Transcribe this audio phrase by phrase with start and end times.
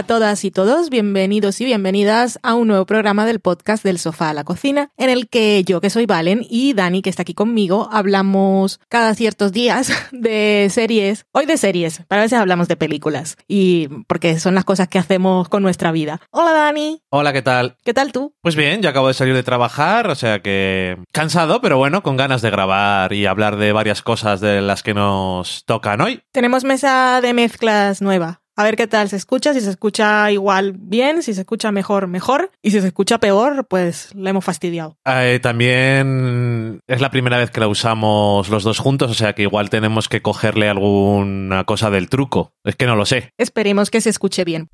[0.00, 3.98] Hola a todas y todos, bienvenidos y bienvenidas a un nuevo programa del podcast del
[3.98, 7.20] sofá a la cocina, en el que yo, que soy Valen, y Dani, que está
[7.20, 12.76] aquí conmigo, hablamos cada ciertos días de series, hoy de series, para veces hablamos de
[12.76, 16.22] películas, y porque son las cosas que hacemos con nuestra vida.
[16.30, 17.76] Hola Dani, Hola, ¿qué tal?
[17.84, 18.32] ¿qué tal tú?
[18.40, 22.16] Pues bien, yo acabo de salir de trabajar, o sea que cansado, pero bueno, con
[22.16, 26.22] ganas de grabar y hablar de varias cosas de las que nos tocan hoy.
[26.32, 28.39] Tenemos mesa de mezclas nueva.
[28.60, 32.08] A ver qué tal se escucha, si se escucha igual bien, si se escucha mejor,
[32.08, 34.98] mejor, y si se escucha peor, pues la hemos fastidiado.
[35.06, 39.44] Eh, también es la primera vez que la usamos los dos juntos, o sea que
[39.44, 42.52] igual tenemos que cogerle alguna cosa del truco.
[42.62, 43.30] Es que no lo sé.
[43.38, 44.68] Esperemos que se escuche bien.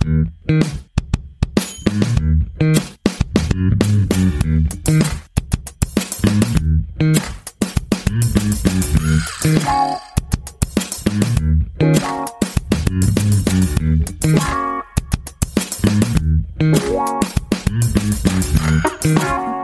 [18.29, 19.56] thank you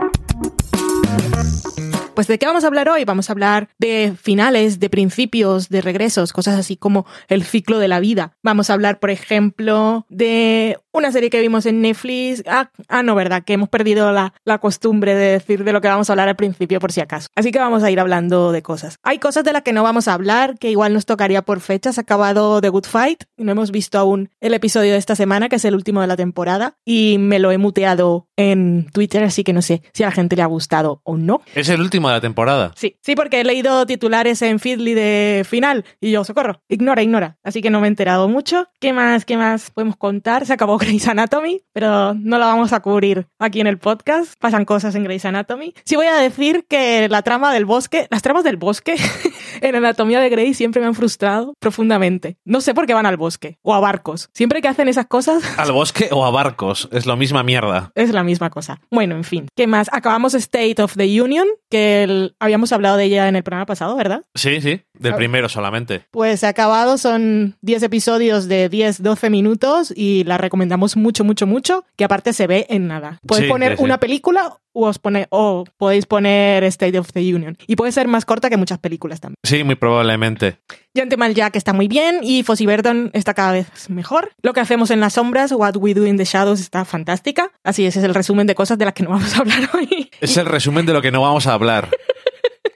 [2.23, 3.03] Pues de qué vamos a hablar hoy?
[3.03, 7.89] Vamos a hablar de finales, de principios, de regresos, cosas así como el ciclo de
[7.89, 8.31] la vida.
[8.41, 12.43] Vamos a hablar, por ejemplo, de una serie que vimos en Netflix.
[12.47, 15.89] Ah, ah, no, verdad, que hemos perdido la, la costumbre de decir de lo que
[15.89, 17.27] vamos a hablar al principio por si acaso.
[17.35, 18.99] Así que vamos a ir hablando de cosas.
[19.03, 21.97] Hay cosas de las que no vamos a hablar, que igual nos tocaría por fechas.
[21.97, 23.23] Ha acabado The Good Fight.
[23.35, 26.15] No hemos visto aún el episodio de esta semana, que es el último de la
[26.15, 26.77] temporada.
[26.85, 30.37] Y me lo he muteado en Twitter, así que no sé si a la gente
[30.37, 31.41] le ha gustado o no.
[31.53, 32.71] Es el último la temporada.
[32.75, 37.37] Sí, sí, porque he leído titulares en Feedly de final y yo, socorro, ignora, ignora.
[37.43, 38.67] Así que no me he enterado mucho.
[38.79, 40.45] ¿Qué más, qué más podemos contar?
[40.45, 44.33] Se acabó Grey's Anatomy, pero no la vamos a cubrir aquí en el podcast.
[44.39, 45.73] Pasan cosas en Grey's Anatomy.
[45.85, 48.95] Sí voy a decir que la trama del bosque, las tramas del bosque
[49.67, 52.37] en Anatomía de Grey siempre me han frustrado profundamente.
[52.45, 54.29] No sé por qué van al bosque o a barcos.
[54.33, 57.91] Siempre que hacen esas cosas Al bosque o a barcos, es lo misma mierda.
[57.95, 58.79] es la misma cosa.
[58.91, 59.47] Bueno, en fin.
[59.55, 59.89] ¿Qué más?
[59.91, 63.95] Acabamos State of the Union, que el- habíamos hablado de ella en el programa pasado,
[63.95, 64.23] ¿verdad?
[64.35, 65.17] Sí, sí, del Ah.
[65.17, 66.05] primero solamente.
[66.11, 71.47] Pues se ha acabado, son 10 episodios de 10-12 minutos y la recomendamos mucho, mucho,
[71.47, 73.19] mucho, que aparte se ve en nada.
[73.31, 73.83] Sí, poner sí, sí.
[73.83, 77.57] una película os pone, o podéis poner State of the Union.
[77.67, 79.37] Y puede ser más corta que muchas películas también.
[79.43, 80.57] Sí, muy probablemente.
[80.95, 84.31] Gentleman Jack está muy bien y Fossey Verdon está cada vez mejor.
[84.41, 87.51] Lo que hacemos en las sombras, What We Do in the Shadows, está fantástica.
[87.63, 90.09] Así ese es el resumen de cosas de las que no vamos a hablar hoy.
[90.21, 91.89] Es el resumen de lo que no vamos a hablar.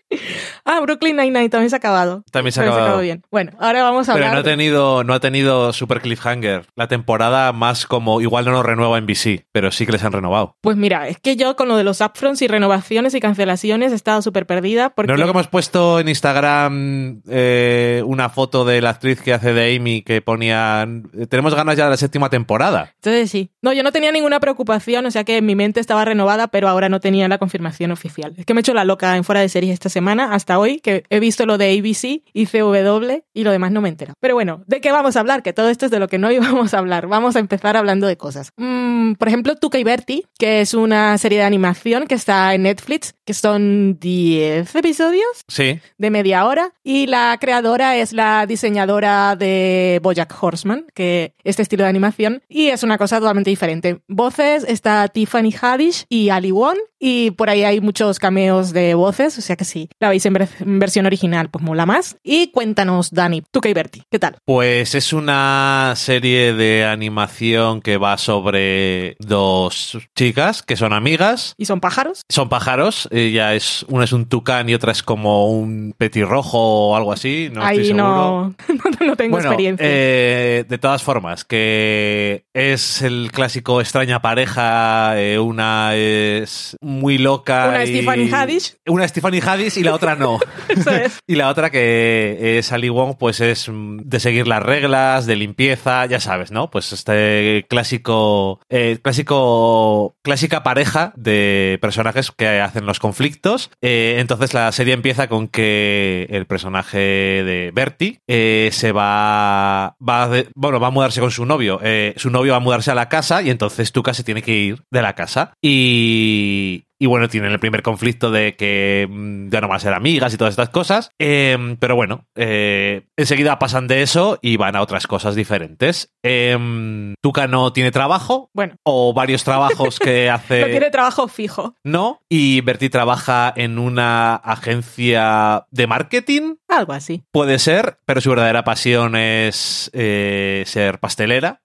[0.69, 2.25] Ah, Brooklyn Nine-Nine también se ha acabado.
[2.29, 2.99] También se ha acabado.
[2.99, 3.23] bien.
[3.31, 4.43] Bueno, ahora vamos a Pero hablar...
[4.43, 6.65] no ha tenido, no ha tenido super cliffhanger.
[6.75, 10.11] La temporada más como, igual no lo renueva en BC, pero sí que les han
[10.11, 10.57] renovado.
[10.59, 13.95] Pues mira, es que yo con lo de los upfronts y renovaciones y cancelaciones he
[13.95, 15.07] estado súper perdida porque...
[15.07, 19.33] ¿No es lo que hemos puesto en Instagram eh, una foto de la actriz que
[19.33, 20.85] hace de Amy que ponía
[21.29, 22.91] tenemos ganas ya de la séptima temporada?
[22.95, 23.51] Entonces sí.
[23.61, 26.89] No, yo no tenía ninguna preocupación, o sea que mi mente estaba renovada, pero ahora
[26.89, 28.33] no tenía la confirmación oficial.
[28.37, 30.79] Es que me he hecho la loca en fuera de series esta semana, hasta hoy,
[30.79, 34.13] que he visto lo de ABC y CW y lo demás no me entero.
[34.19, 35.43] Pero bueno, ¿de qué vamos a hablar?
[35.43, 37.07] Que todo esto es de lo que no íbamos a hablar.
[37.07, 38.51] Vamos a empezar hablando de cosas.
[38.57, 42.63] Mm, por ejemplo, Tuca y Bertie, que es una serie de animación que está en
[42.63, 45.79] Netflix, que son 10 episodios Sí.
[45.97, 51.83] de media hora y la creadora es la diseñadora de Bojack Horseman, que este estilo
[51.83, 53.99] de animación y es una cosa totalmente diferente.
[54.07, 59.37] Voces está Tiffany Haddish y Ali Wong y por ahí hay muchos cameos de voces,
[59.37, 62.17] o sea que si la veis en, ver- en versión original pues mola más.
[62.23, 64.37] Y cuéntanos Dani, tú que Bertie, ¿qué tal?
[64.45, 71.53] Pues es una serie de animación que va sobre dos chicas que son amigas.
[71.57, 72.21] ¿Y son pájaros?
[72.29, 76.57] Son pájaros, ella es, una es un tucán y otra es como un petirrojo
[76.91, 78.05] o algo así, no ahí estoy seguro.
[78.07, 78.55] no,
[78.99, 79.85] no, no tengo Bueno, experiencia.
[79.87, 87.67] eh, de todas formas, que es el clásico extraña pareja, eh, una es muy loca.
[87.69, 88.75] Una y- Tiffany Haddish.
[88.87, 90.39] Una Tiffany Haddish y la otra no.
[90.69, 91.19] Eso es.
[91.27, 96.05] y la otra que es Ali Wong, pues es de seguir las reglas, de limpieza,
[96.05, 96.69] ya sabes, ¿no?
[96.71, 103.69] Pues este clásico, eh, clásico, clásica pareja de personajes que hacen los conflictos.
[103.81, 110.23] Eh, entonces la serie empieza con que el personaje de Bertie eh, se va, va,
[110.23, 111.79] a de- bueno, va a mudarse con su novio.
[111.83, 114.53] Eh, su novio va a mudarse a la casa y entonces Tuca se tiene que
[114.55, 115.53] ir de la casa.
[115.61, 119.79] Y the y bueno, tienen el primer conflicto de que mm, ya no van a
[119.79, 121.11] ser amigas y todas estas cosas.
[121.19, 126.11] Eh, pero bueno, eh, enseguida pasan de eso y van a otras cosas diferentes.
[126.23, 128.49] Eh, Tuca no tiene trabajo.
[128.53, 128.75] Bueno.
[128.83, 130.61] O varios trabajos que hace.
[130.61, 131.75] No tiene trabajo fijo.
[131.83, 132.21] No.
[132.29, 136.55] Y Bertie trabaja en una agencia de marketing.
[136.67, 137.23] Algo así.
[137.31, 141.61] Puede ser, pero su verdadera pasión es eh, ser pastelera.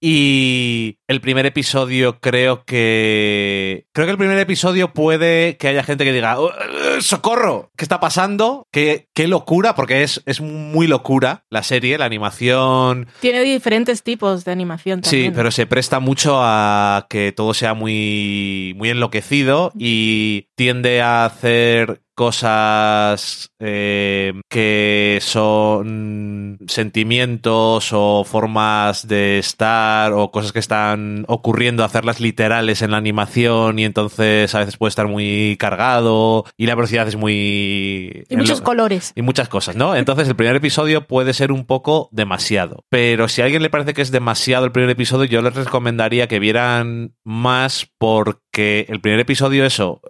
[0.00, 3.86] Y el primer episodio creo que...
[3.92, 7.70] Creo que el primer episodio puede que haya gente que diga, "Oh, eh, ¡Socorro!
[7.76, 8.66] ¿Qué está pasando?
[8.72, 9.74] ¿Qué, qué locura?
[9.74, 13.08] Porque es, es muy locura la serie, la animación.
[13.20, 15.32] Tiene diferentes tipos de animación también.
[15.32, 21.24] Sí, pero se presta mucho a que todo sea muy, muy enloquecido y tiende a
[21.24, 31.84] hacer cosas eh, que son sentimientos o formas de estar o cosas que están ocurriendo,
[31.84, 36.74] hacerlas literales en la animación y entonces a veces puede estar muy cargado y la
[36.74, 38.24] velocidad es muy...
[38.28, 39.12] Y muchos colores.
[39.14, 39.94] Y muchas cosas, ¿no?
[39.94, 42.84] Entonces el primer episodio puede ser un poco demasiado.
[42.88, 46.28] Pero si a alguien le parece que es demasiado el primer episodio, yo les recomendaría
[46.28, 50.00] que vieran más porque el primer episodio, eso,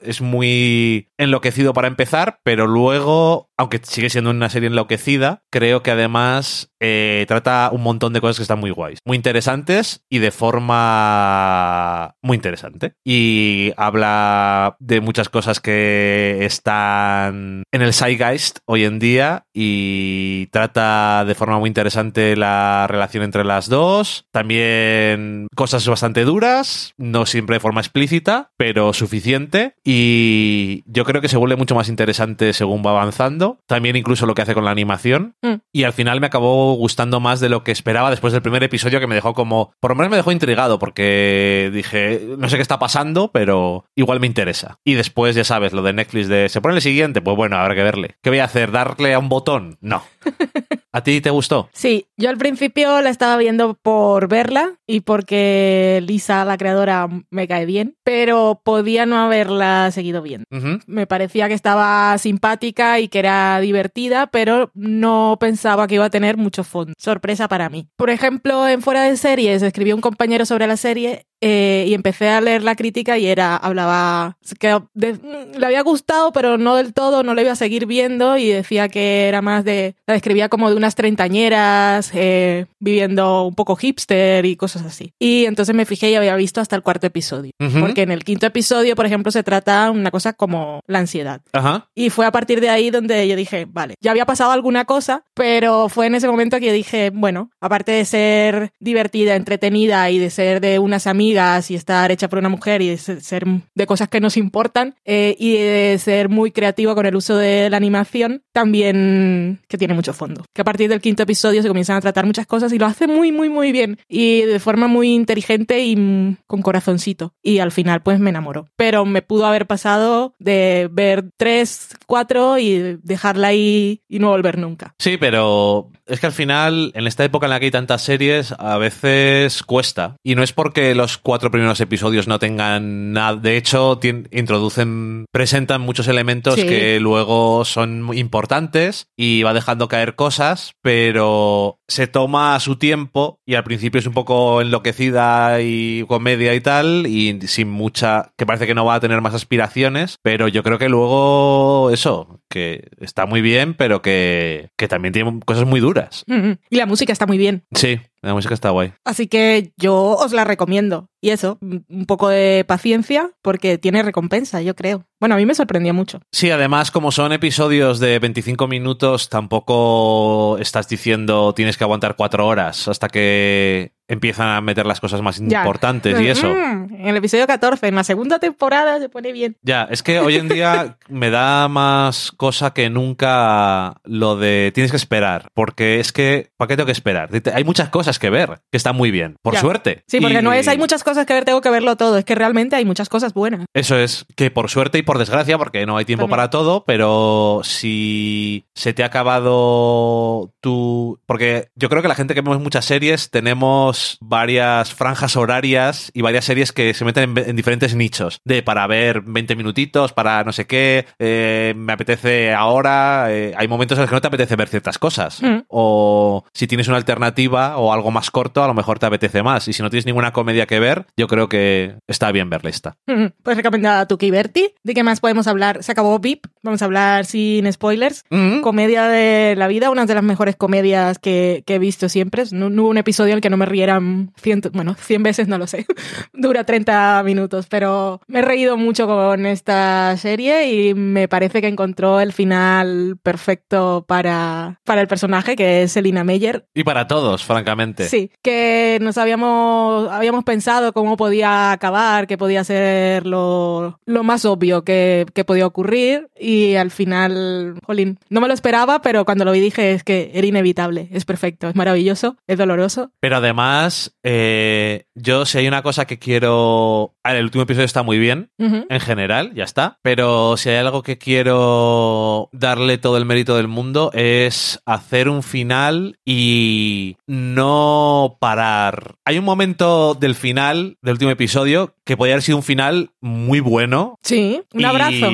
[0.00, 5.90] es muy enloquecido para empezar, pero luego, aunque sigue siendo una serie enloquecida, creo que
[5.90, 10.30] además eh, trata un montón de cosas que están muy guays, muy interesantes y de
[10.30, 12.94] forma muy interesante.
[13.04, 21.26] Y habla de muchas cosas que están en el Zeitgeist hoy en día y trata
[21.26, 24.24] de forma muy interesante la relación entre las dos.
[24.30, 29.74] También cosas bastante duras, no siempre de forma explícita, pero suficiente.
[29.84, 33.49] Y yo creo que se vuelve mucho más interesante según va avanzando.
[33.66, 35.34] También incluso lo que hace con la animación.
[35.42, 35.54] Mm.
[35.72, 39.00] Y al final me acabó gustando más de lo que esperaba después del primer episodio
[39.00, 39.72] que me dejó como...
[39.80, 44.20] Por lo menos me dejó intrigado porque dije, no sé qué está pasando, pero igual
[44.20, 44.78] me interesa.
[44.84, 46.48] Y después, ya sabes, lo de Netflix de...
[46.48, 47.20] ¿Se pone el siguiente?
[47.20, 48.16] Pues bueno, habrá que verle.
[48.22, 48.72] ¿Qué voy a hacer?
[48.72, 49.78] ¿Darle a un botón?
[49.80, 50.02] No.
[50.92, 51.68] ¿A ti te gustó?
[51.72, 57.48] Sí, yo al principio la estaba viendo por verla y porque Lisa, la creadora, me
[57.48, 60.20] cae bien, pero podía no haberla seguido.
[60.50, 60.80] Ujú.
[60.86, 66.10] Me parecía que estaba simpática y que era divertida, pero no pensaba que iba a
[66.10, 66.92] tener mucho fondo.
[66.98, 67.88] Sorpresa para mí.
[67.96, 72.28] Por ejemplo, en Fuera de Series escribió un compañero sobre la serie eh, y empecé
[72.28, 75.18] a leer la crítica y era, hablaba, que de-
[75.58, 78.88] le había gustado, pero no del todo, no le iba a seguir viendo y decía
[78.88, 84.44] que era más de, la describía como de unas treintañeras, eh, viviendo un poco hipster
[84.44, 85.12] y cosas así.
[85.18, 87.52] Y entonces me fijé y había visto hasta el cuarto episodio.
[87.60, 87.80] Ujú.
[87.80, 91.40] Porque en el quinto episodio, por ejemplo, se trata una cosa como la ansiedad.
[91.52, 91.88] Ajá.
[91.94, 95.24] Y fue a partir de ahí donde yo dije, vale, ya había pasado alguna cosa,
[95.34, 100.18] pero fue en ese momento que yo dije, bueno, aparte de ser divertida, entretenida y
[100.18, 103.44] de ser de unas amigas y estar hecha por una mujer y de ser
[103.74, 107.70] de cosas que nos importan eh, y de ser muy creativa con el uso de
[107.70, 110.44] la animación, también que tiene mucho fondo.
[110.52, 113.06] Que a partir del quinto episodio se comienzan a tratar muchas cosas y lo hace
[113.06, 117.32] muy, muy, muy bien y de forma muy inteligente y con corazoncito.
[117.42, 118.68] Y al final pues me enamoró.
[118.76, 124.58] Pero me pudo haber pasado de ver tres, cuatro y dejarla ahí y no volver
[124.58, 124.94] nunca.
[124.98, 128.52] Sí, pero es que al final, en esta época en la que hay tantas series,
[128.58, 130.16] a veces cuesta.
[130.24, 133.36] Y no es porque los cuatro primeros episodios no tengan nada.
[133.36, 133.98] De hecho,
[134.30, 136.66] introducen, presentan muchos elementos Sí.
[136.66, 143.38] que luego son muy importantes y va dejando caer cosas, pero se toma su tiempo
[143.46, 148.32] y al principio es un poco enloquecida y comedia y tal, y sin mucha.
[148.36, 152.40] que parece que no va a tener más aspiraciones, pero yo creo que luego eso,
[152.48, 156.24] que está muy bien, pero que, que también tiene cosas muy duras.
[156.26, 157.64] Mm, Y la música está muy bien.
[157.74, 158.92] Sí, la música está guay.
[159.04, 161.08] Así que yo os la recomiendo.
[161.20, 165.06] Y eso, un poco de paciencia porque tiene recompensa, yo creo.
[165.20, 166.20] Bueno, a mí me sorprendió mucho.
[166.32, 172.46] Sí, además, como son episodios de 25 minutos, tampoco estás diciendo tienes que aguantar cuatro
[172.46, 175.58] horas hasta que empiezan a meter las cosas más Ya.
[175.60, 176.48] importantes y eso.
[176.50, 179.56] En el episodio 14, en la segunda temporada, se pone bien.
[179.62, 184.90] Ya, es que hoy en día me da más cosa que nunca lo de tienes
[184.90, 187.28] que esperar, porque es que, ¿para qué tengo que esperar?
[187.54, 189.60] Hay muchas cosas que ver que están muy bien, por Ya.
[189.60, 190.02] suerte.
[190.08, 192.18] Sí, porque Y no es, hay muchas cosas que ver, tengo que verlo todo.
[192.18, 193.64] Es que realmente hay muchas cosas buenas.
[193.74, 196.36] Eso es, que por suerte y por desgracia, porque no hay tiempo También.
[196.36, 201.18] para todo, pero si se te ha acabado tu...
[201.26, 206.22] Porque yo creo que la gente que vemos muchas series tenemos varias franjas horarias y
[206.22, 208.40] varias series que se meten en, en diferentes nichos.
[208.44, 213.66] De para ver 20 minutitos, para no sé qué, eh, me apetece ahora, eh, hay
[213.66, 215.42] momentos en los que no te apetece ver ciertas cosas.
[215.42, 215.62] Mm.
[215.66, 219.66] O si tienes una alternativa o algo más corto, a lo mejor te apetece más.
[219.66, 222.96] Y si no tienes ninguna comedia que ver, yo creo que está bien verla esta.
[223.42, 224.74] Pues recomendada a Tuki Berti.
[224.82, 225.82] ¿De qué más podemos hablar?
[225.82, 226.44] Se acabó VIP.
[226.62, 228.22] Vamos a hablar sin spoilers.
[228.60, 232.44] Comedia de la vida, una de las mejores comedias que, que he visto siempre.
[232.52, 235.48] No, no hubo un episodio en el que no me rieran ciento, bueno, 100 veces,
[235.48, 235.86] no lo sé.
[236.34, 241.68] Dura 30 minutos, pero me he reído mucho con esta serie y me parece que
[241.68, 246.66] encontró el final perfecto para, para el personaje, que es Selina Meyer.
[246.74, 248.06] Y para todos, francamente.
[248.06, 254.44] Sí, que nos habíamos, habíamos pensado cómo podía acabar, que podía ser lo, lo más
[254.44, 254.89] obvio que,
[255.34, 259.60] que podía ocurrir y al final, jolín, no me lo esperaba, pero cuando lo vi
[259.60, 263.12] dije es que era inevitable, es perfecto, es maravilloso, es doloroso.
[263.20, 267.14] Pero además, eh, yo si hay una cosa que quiero...
[267.22, 269.98] A ver, el último episodio está muy bien, en general, ya está.
[270.02, 275.42] Pero si hay algo que quiero darle todo el mérito del mundo es hacer un
[275.42, 279.16] final y no parar.
[279.24, 283.60] Hay un momento del final del último episodio que podría haber sido un final muy
[283.60, 284.18] bueno.
[284.22, 285.28] Sí, un abrazo.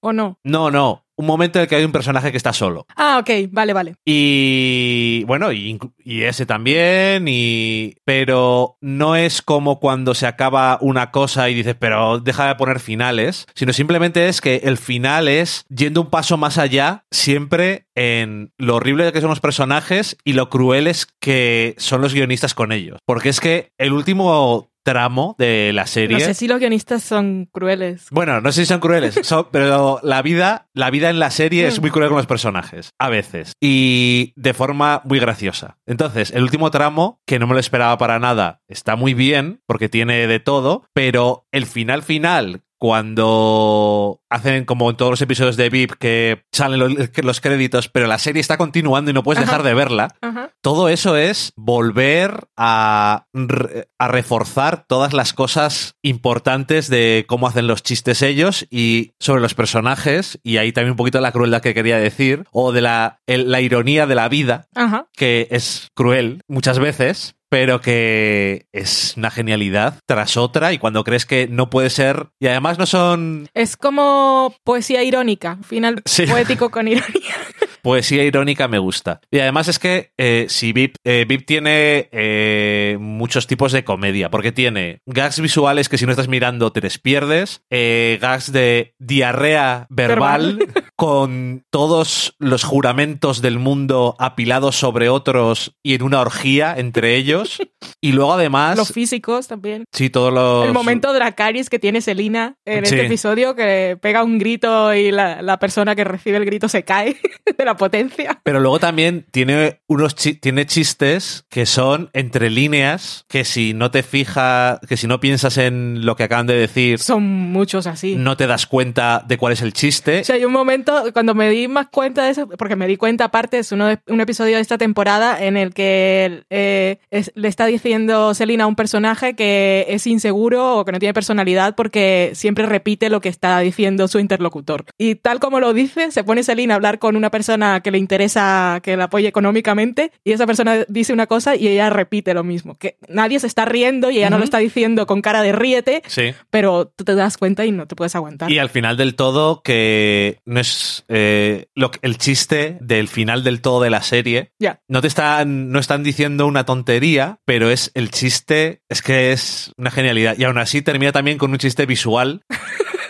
[0.00, 0.38] ¿o no?
[0.42, 1.03] No, no.
[1.16, 2.86] Un momento en el que hay un personaje que está solo.
[2.96, 3.94] Ah, ok, vale, vale.
[4.04, 11.10] Y bueno, y, y ese también, y pero no es como cuando se acaba una
[11.10, 15.64] cosa y dices, pero deja de poner finales, sino simplemente es que el final es
[15.68, 20.50] yendo un paso más allá, siempre en lo horrible que son los personajes y lo
[20.50, 22.98] crueles que son los guionistas con ellos.
[23.06, 26.18] Porque es que el último tramo de la serie...
[26.18, 28.06] No sé si los guionistas son crueles.
[28.12, 31.66] Bueno, no sé si son crueles, son- pero la vida, la vida en la serie
[31.66, 31.82] es Mm.
[31.82, 35.78] muy cruel con los personajes, a veces, y de forma muy graciosa.
[35.86, 39.88] Entonces, el último tramo, que no me lo esperaba para nada, está muy bien, porque
[39.88, 45.70] tiene de todo, pero el final final, cuando hacen como en todos los episodios de
[45.70, 49.50] VIP que salen los, los créditos, pero la serie está continuando y no puedes Ajá.
[49.52, 50.50] dejar de verla, Ajá.
[50.60, 57.66] todo eso es volver a, re- a reforzar todas las cosas importantes de cómo hacen
[57.66, 61.74] los chistes ellos y sobre los personajes, y ahí también un poquito la crueldad que
[61.74, 65.06] quería decir, o de la, el- la ironía de la vida, Ajá.
[65.16, 71.26] que es cruel muchas veces, pero que es una genialidad tras otra, y cuando crees
[71.26, 76.26] que no puede ser, y además no son Es como poesía irónica, final Sí.
[76.26, 77.34] poético con ironía.
[77.82, 79.20] Poesía irónica me gusta.
[79.30, 84.30] Y además es que eh, si VIP, eh, VIP tiene eh, muchos tipos de comedia,
[84.30, 88.94] porque tiene gags visuales que si no estás mirando te les pierdes, eh, gags de
[88.98, 90.60] diarrea verbal,
[90.96, 97.58] con todos los juramentos del mundo apilados sobre otros y en una orgía entre ellos.
[98.00, 98.76] Y luego además...
[98.76, 99.84] Los físicos también.
[99.92, 100.66] Sí, todos los...
[100.66, 102.94] El momento Dracaris que tiene Selina en Sí.
[102.94, 106.84] este episodio, que pega un grito y la, la persona que recibe el grito se
[106.84, 107.16] cae
[107.58, 108.40] de la potencia.
[108.44, 113.90] Pero luego también tiene unos chi- tiene chistes que son entre líneas, que si no
[113.90, 118.16] te fijas, que si no piensas en lo que acaban de decir, Son muchos así.
[118.16, 120.20] no te das cuenta de cuál es el chiste.
[120.20, 122.96] O sea, hay un momento, cuando me di más cuenta de eso, porque me di
[122.96, 127.32] cuenta aparte, es uno de- un episodio de esta temporada en el que eh, es-
[127.34, 131.74] le está diciendo Selina a un personaje que es inseguro o que no tiene personalidad
[131.74, 134.84] porque siempre repite lo que está diciendo su interlocutor.
[134.98, 137.98] Y tal como lo dice, se pone Selina a hablar con una persona que le
[137.98, 142.44] interesa que la apoye económicamente y esa persona dice una cosa y ella repite lo
[142.44, 142.76] mismo.
[142.76, 144.40] Que nadie se está riendo y ella no Ujú.
[144.40, 146.34] lo está diciendo con cara de ríete, Sí.
[146.50, 148.50] pero tú te das cuenta y no te puedes aguantar.
[148.50, 150.68] Y al final del todo, que no es
[151.08, 154.52] eh, lo el chiste del final del todo de la serie.
[154.58, 154.80] Ya.
[154.88, 159.72] No te están, no están diciendo una tontería, pero es el chiste, es que es
[159.76, 160.36] una genialidad.
[160.38, 162.44] Y aún así termina también con un chiste visual,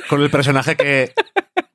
[0.08, 1.12] con el personaje que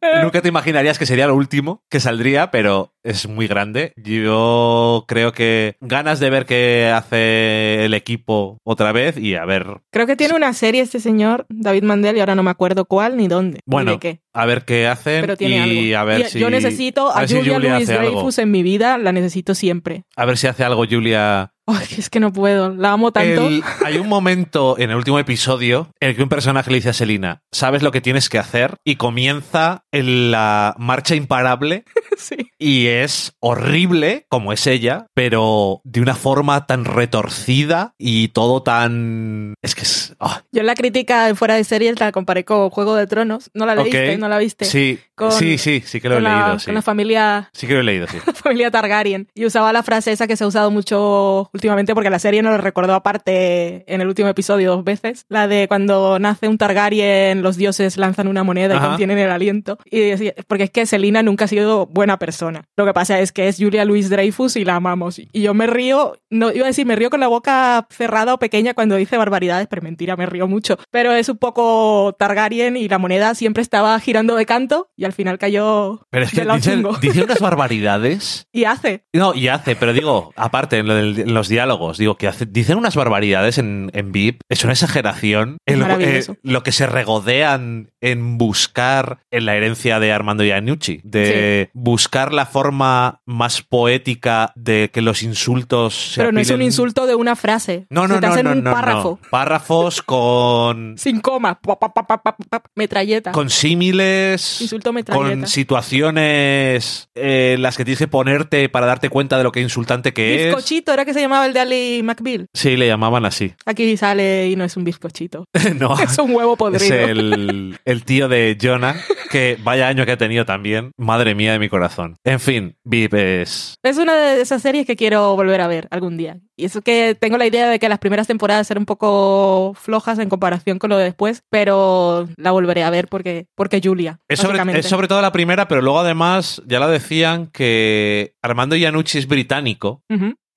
[0.24, 3.94] nunca te imaginarías que sería lo último que saldría, pero es muy grande.
[3.98, 9.82] Yo creo que ganas de ver qué hace el equipo otra vez y a ver,
[9.92, 13.18] Creo que tiene una serie este señor, David Mandel, y ahora no me acuerdo cuál
[13.18, 13.60] ni dónde.
[13.66, 14.22] ni bueno, de qué.
[14.34, 16.02] a ver qué hacen Pero tiene y algo.
[16.02, 17.88] a ver Y si Yo necesito a, ver si Julia, Julia Louis.
[17.88, 20.04] Dreyfus en mi vida, la necesito siempre.
[20.16, 21.54] A ver si hace algo Julia.
[21.72, 23.48] Ay, es que no puedo, la amo tanto.
[23.48, 26.90] El- hay un momento en el último episodio en el que un personaje le dice
[26.90, 31.84] a Selina, sabes lo que tienes que hacer y comienza en la marcha imparable
[32.18, 32.36] Sí.
[32.60, 39.54] y es horrible como es ella, pero de una forma tan retorcida y todo tan...
[39.62, 40.16] Es que es...
[40.20, 43.50] ah, Yo la crítica en fuera de series la comparé con Juego de Tronos.
[43.54, 44.18] ¿No la leíste?
[44.18, 44.66] ¿No la viste?
[44.66, 46.60] Sí, Con- sí, sí, sí que lo he la, leído.
[46.60, 46.66] Sí.
[46.66, 48.18] con la familia, sí que lo he leído, sí.
[48.36, 49.28] familia Targaryen.
[49.36, 52.52] Y usaba la frase esa que se ha usado mucho últimamente porque la serie no
[52.52, 55.26] lo recordó aparte en el último episodio dos veces.
[55.28, 58.88] La de cuando nace un Targaryen, los dioses lanzan una moneda y Ajá.
[58.90, 59.78] contienen el aliento.
[59.92, 60.12] Y
[60.48, 62.64] porque es que Selina nunca ha sido buena persona.
[62.78, 65.20] Lo que pasa es que es Julia Louis Dreyfus y la amamos.
[65.20, 68.40] Y yo me río, no iba a decir, me río con la boca cerrada o
[68.40, 70.78] pequeña cuando dice barbaridades, pero mentira, me río mucho.
[70.92, 75.12] Pero es un poco Targaryen y la moneda siempre estaba girando de canto y al
[75.14, 76.98] final cayó Pero es que del lado dice, chungo.
[77.02, 78.48] dice unas barbaridades.
[78.54, 79.04] Y hace.
[79.14, 82.46] No, y hace, pero digo, aparte, en, lo del- en los diálogos, digo que hace-
[82.46, 85.58] dicen unas barbaridades en, en VIP, es una exageración.
[85.66, 91.70] El- eh, lo que se regodean en buscar en la herencia de Armando Iannucci, de
[91.74, 97.06] buscar la forma más poética de que los insultos se Pero no es un insulto
[97.08, 97.86] de una frase.
[97.90, 98.76] No, no, Se te no, hacen no, un no, no.
[98.76, 99.20] párrafo.
[99.30, 101.60] Párrafos con Sin coma.
[101.60, 103.32] Pa, pa, pa, pa, pa, pa, metralleta.
[103.32, 105.28] con símiles, Insulto metralleta.
[105.42, 110.14] con situaciones eh, las que tienes que ponerte para darte cuenta de lo que insultante
[110.14, 110.46] que es.
[110.56, 112.48] Bizcochito, era que se llamaba el de Ali McBeal.
[112.54, 113.54] Sí, le llamaban así.
[113.66, 115.46] Aquí sale y no es un bizcochito.
[115.80, 116.96] no, Es un huevo es podrido.
[116.96, 118.96] el, el tío de Jonah,
[119.32, 120.92] que vaya año que ha tenido también.
[120.98, 122.16] Madre mía de mi corazón.
[122.24, 123.76] En fin, VIP es...
[123.84, 126.40] Es una de esas series que quiero volver a ver algún día.
[126.56, 130.20] Y eso que tengo la idea de que las primeras temporadas eran un poco flojas
[130.20, 134.20] en comparación con lo de después, pero la volveré a ver porque, porque Julia.
[134.28, 138.76] Es sobre, es sobre todo la primera, pero luego además ya lo decían que Armando
[138.76, 140.04] Iannucci es británico.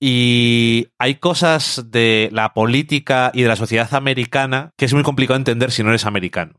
[0.04, 5.36] Y hay cosas de la política y de la sociedad americana que es muy complicado
[5.36, 6.54] entender si no eres americano.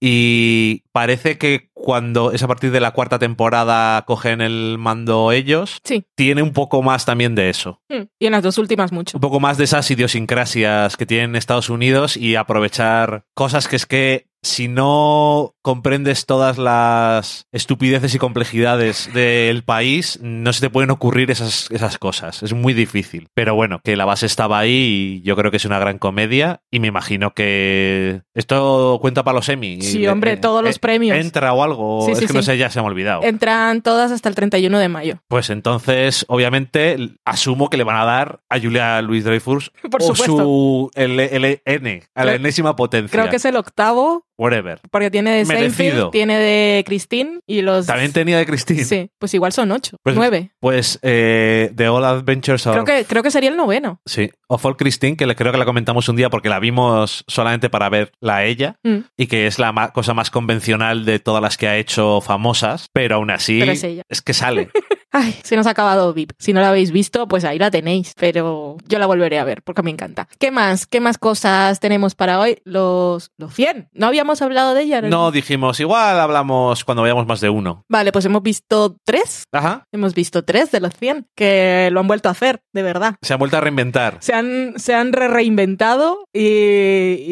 [0.00, 5.78] Y parece que cuando es a partir de la cuarta temporada cogen el mando ellos,
[5.84, 6.06] Sí.
[6.14, 7.82] tiene un poco más también de eso.
[7.90, 8.04] Mm.
[8.18, 9.18] Y en las dos últimas mucho.
[9.18, 13.84] Un poco más de esas idiosincrasias que tienen Estados Unidos y aprovechar cosas que es
[13.84, 20.92] que si no comprendes todas las estupideces y complejidades del país, no se te pueden
[20.92, 22.44] ocurrir esas, esas cosas.
[22.44, 23.26] Es muy difícil.
[23.34, 26.60] Pero bueno, que la base estaba ahí y yo creo que es una gran comedia
[26.70, 29.82] y me imagino que esto cuenta para los Emmy.
[29.82, 31.18] Sí, hombre, Eh, todos los eh, premios.
[31.18, 32.04] Entra o algo.
[32.06, 32.46] Sí, es sí, que no sí.
[32.46, 33.24] sé, ya se me ha olvidado.
[33.24, 35.18] Entran todas hasta el 31 de mayo.
[35.26, 40.14] Pues entonces, obviamente, asumo que le van a dar a Julia Louis Dreyfus Por o
[40.14, 40.36] supuesto.
[40.36, 43.10] su LN, a la enésima potencia.
[43.18, 44.80] Creo que es el octavo, Whatever.
[44.92, 46.10] porque tiene de Merecido.
[46.10, 47.86] Tiene de Christine y los...
[47.86, 48.84] También tenía de Christine.
[48.84, 50.52] Sí, pues igual son ocho, Pues- nueve.
[50.60, 52.72] Pues eh, The All Adventures of...
[52.74, 54.00] Creo que, creo que sería el noveno.
[54.06, 57.24] Sí, of All Christine, que le, creo que la comentamos un día porque la vimos
[57.26, 61.18] solamente para verla a ella Mm, y que es la ma- cosa más convencional de
[61.18, 64.02] todas las que ha hecho famosas, pero aún así Pero es ella.
[64.24, 64.70] que sale.
[65.12, 66.32] Ay, se nos ha acabado VIP.
[66.38, 68.12] Si no la habéis visto, pues ahí la tenéis.
[68.18, 70.28] Pero yo la volveré a ver porque me encanta.
[70.38, 70.86] ¿Qué más?
[70.86, 72.58] ¿Qué más cosas tenemos para hoy?
[72.64, 73.88] Los, los 100.
[73.94, 75.00] ¿No habíamos hablado de ella?
[75.00, 77.84] No dijimos, igual hablamos cuando veamos más de uno.
[77.88, 79.44] Vale, pues hemos visto tres.
[79.52, 79.84] Ajá.
[79.92, 83.14] Hemos visto tres de los 100 que lo han vuelto a hacer, de verdad.
[83.22, 84.18] Se ha vuelto a reinventar.
[84.20, 86.40] Se han, se han re reinventado y,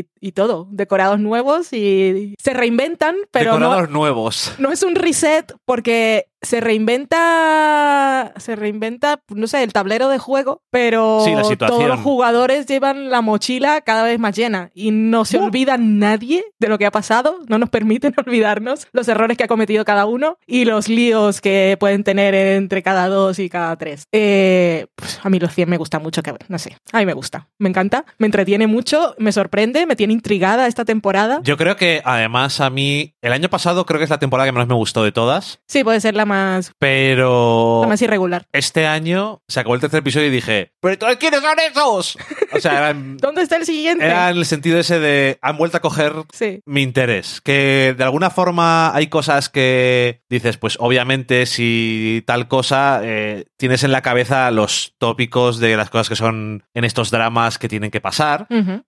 [0.00, 0.68] y, y todo.
[0.70, 4.54] Decorados nuevos y se reinventan, pero no, Decorados nuevos.
[4.58, 10.62] no es un reset porque se reinventa, se reinventa, no sé, el tablero de juego,
[10.70, 15.38] pero Sí, todos los jugadores llevan la mochila cada vez más llena y no se
[15.38, 15.44] Uh.
[15.44, 19.48] olvida nadie de lo que ha pasado, no nos permiten olvidarnos los errores que ha
[19.48, 24.04] cometido cada uno y los líos que pueden tener entre cada dos y cada tres.
[24.12, 27.12] Eh, pues a mí los 100 me gusta mucho, que no sé, a mí me
[27.14, 31.40] gusta, me encanta, me entretiene mucho, me sorprende, me tiene intrigada esta temporada.
[31.42, 34.52] Yo creo que además a mí, el año pasado creo que es la temporada que
[34.52, 36.33] más me gustó de todas, Sí, puede ser la más,
[36.78, 38.46] pero más irregular.
[38.52, 42.18] este año se acabó el tercer episodio y dije, ¿pero entonces quiénes son esos?
[42.52, 44.04] O sea, ¿Dónde está el siguiente?
[44.04, 46.60] era en el sentido ese de han vuelto a coger Sí.
[46.66, 47.40] mi interés.
[47.40, 53.84] Que de alguna forma hay cosas que dices, pues obviamente si tal cosa, eh, tienes
[53.84, 57.90] en la cabeza los tópicos de las cosas que son en estos dramas que tienen
[57.90, 58.46] que pasar,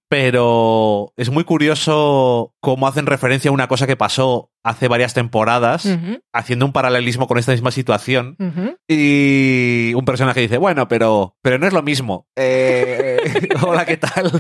[0.08, 5.88] pero es muy curioso cómo hacen referencia a una cosa que pasó hace varias temporadas,
[6.32, 8.36] haciendo un paralelismo con esta misma situación.
[8.40, 8.76] Ujú.
[8.88, 12.26] Y un personaje dice, bueno, pero, pero no es lo mismo.
[12.36, 13.18] Eh,
[13.62, 14.30] hola, ¿qué tal?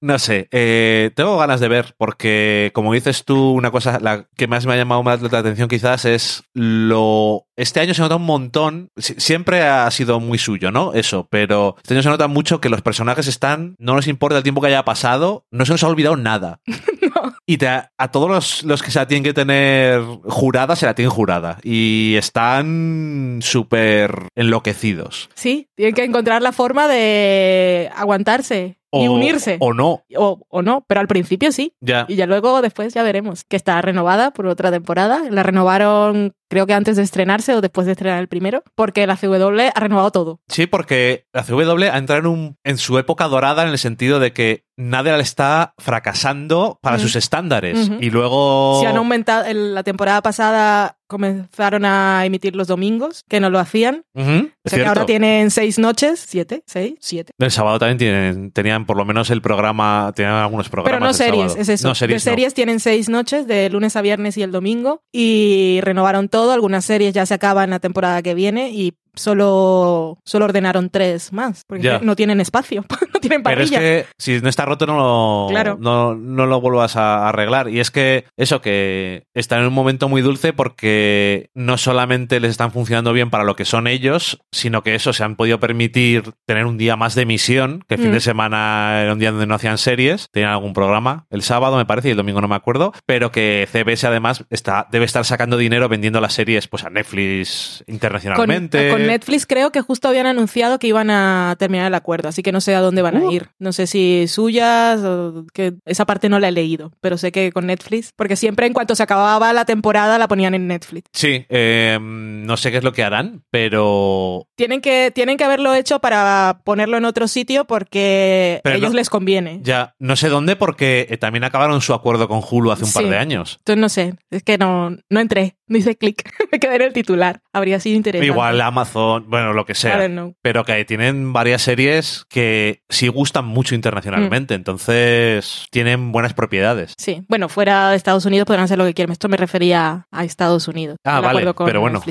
[0.00, 4.46] No sé, eh, tengo ganas de ver porque, como dices tú, una cosa la que
[4.46, 7.46] más me ha llamado más la atención quizás es lo...
[7.56, 10.92] Este año se nota un montón, si- siempre ha sido muy suyo, ¿no?
[10.94, 14.42] Eso, pero este año se nota mucho que los personajes están, no nos importa el
[14.42, 16.60] tiempo que haya pasado, no se nos ha olvidado nada.
[17.46, 20.94] Y te- a todos los, los que se la tienen que tener jurada, se la
[20.94, 21.58] tienen jurada.
[21.62, 25.28] Y están súper enloquecidos.
[25.34, 28.78] Sí, tienen que encontrar la forma de aguantarse.
[29.02, 29.56] Y O- unirse.
[29.60, 30.02] O no.
[30.16, 31.74] O, o no, pero al principio sí.
[31.80, 32.06] Ya.
[32.08, 33.44] Y ya luego, después ya veremos.
[33.44, 35.22] Que está renovada por otra temporada.
[35.30, 39.16] La renovaron, creo que antes de estrenarse o después de estrenar el primero, porque la
[39.16, 40.40] CW ha renovado todo.
[40.48, 44.18] Sí, porque la CW ha entrado en, un, en su época dorada en el sentido
[44.20, 47.90] de que nadie le está fracasando para sus estándares.
[48.00, 48.80] Y luego...
[48.80, 53.58] Se han aumentado, en la temporada pasada comenzaron a emitir los domingos, que no lo
[53.58, 54.04] hacían.
[54.14, 57.32] Ujú, O sea que ahora tienen seis noches, siete, seis, siete.
[57.38, 60.98] El sábado también tienen, tenían por lo menos el programa, tenían algunos programas.
[60.98, 61.60] Pero no series, sábado.
[61.62, 61.88] es eso.
[61.88, 62.34] No, series, de no.
[62.34, 66.52] series tienen seis noches, de lunes a viernes y el domingo, y renovaron todo.
[66.52, 71.62] Algunas series ya se acaban la temporada que viene y solo, solo ordenaron tres más,
[71.66, 72.84] porque no tienen espacio,
[73.28, 73.80] tienen Pero es parrilla.
[73.80, 75.76] que si no está roto no lo, Claro.
[75.80, 77.68] no, no lo vuelvas a arreglar.
[77.68, 82.50] Y es que eso, que están en un momento muy dulce porque no solamente les
[82.50, 86.32] están funcionando bien para lo que son ellos, sino que eso, se han podido permitir
[86.46, 88.14] tener un día más de emisión, que el fin Mm.
[88.14, 91.84] de semana era un día donde no hacían series, tenían algún programa, el sábado me
[91.86, 95.56] parece y el domingo no me acuerdo, pero que CBS además está, debe estar sacando
[95.56, 98.90] dinero vendiendo las series pues a Netflix Con, internacionalmente.
[98.90, 102.52] con Netflix creo que justo habían anunciado que iban a terminar el acuerdo, así que
[102.52, 103.28] no sé a dónde van Uh.
[103.30, 103.48] a ir.
[103.58, 107.52] No sé si suyas o que esa parte no la he leído, pero sé que
[107.52, 111.08] con Netflix, porque siempre en cuanto se acababa la temporada la ponían en Netflix.
[111.12, 115.74] Sí, eh, no sé qué es lo que harán, pero Tienen que, tienen que haberlo
[115.74, 119.60] hecho para ponerlo en otro sitio porque a ellos no- les conviene.
[119.62, 123.06] Ya, no sé dónde porque eh, también acabaron su acuerdo con Hulu hace un par
[123.06, 123.56] de años.
[123.60, 126.92] Entonces no sé, es que no, no entré, no hice clic, me quedé en el
[126.92, 127.40] titular.
[127.52, 128.26] Habría sido interesante.
[128.26, 130.08] Igual Amazon, bueno, lo que sea.
[130.42, 134.56] Pero que tienen varias series que sí gustan mucho internacionalmente, Mm.
[134.56, 136.94] entonces tienen buenas propiedades.
[136.98, 139.12] Sí, bueno, fuera de Estados Unidos podrán hacer lo que quieran.
[139.12, 140.96] Esto me refería a Estados Unidos.
[141.04, 142.02] Ah, vale, con pero bueno.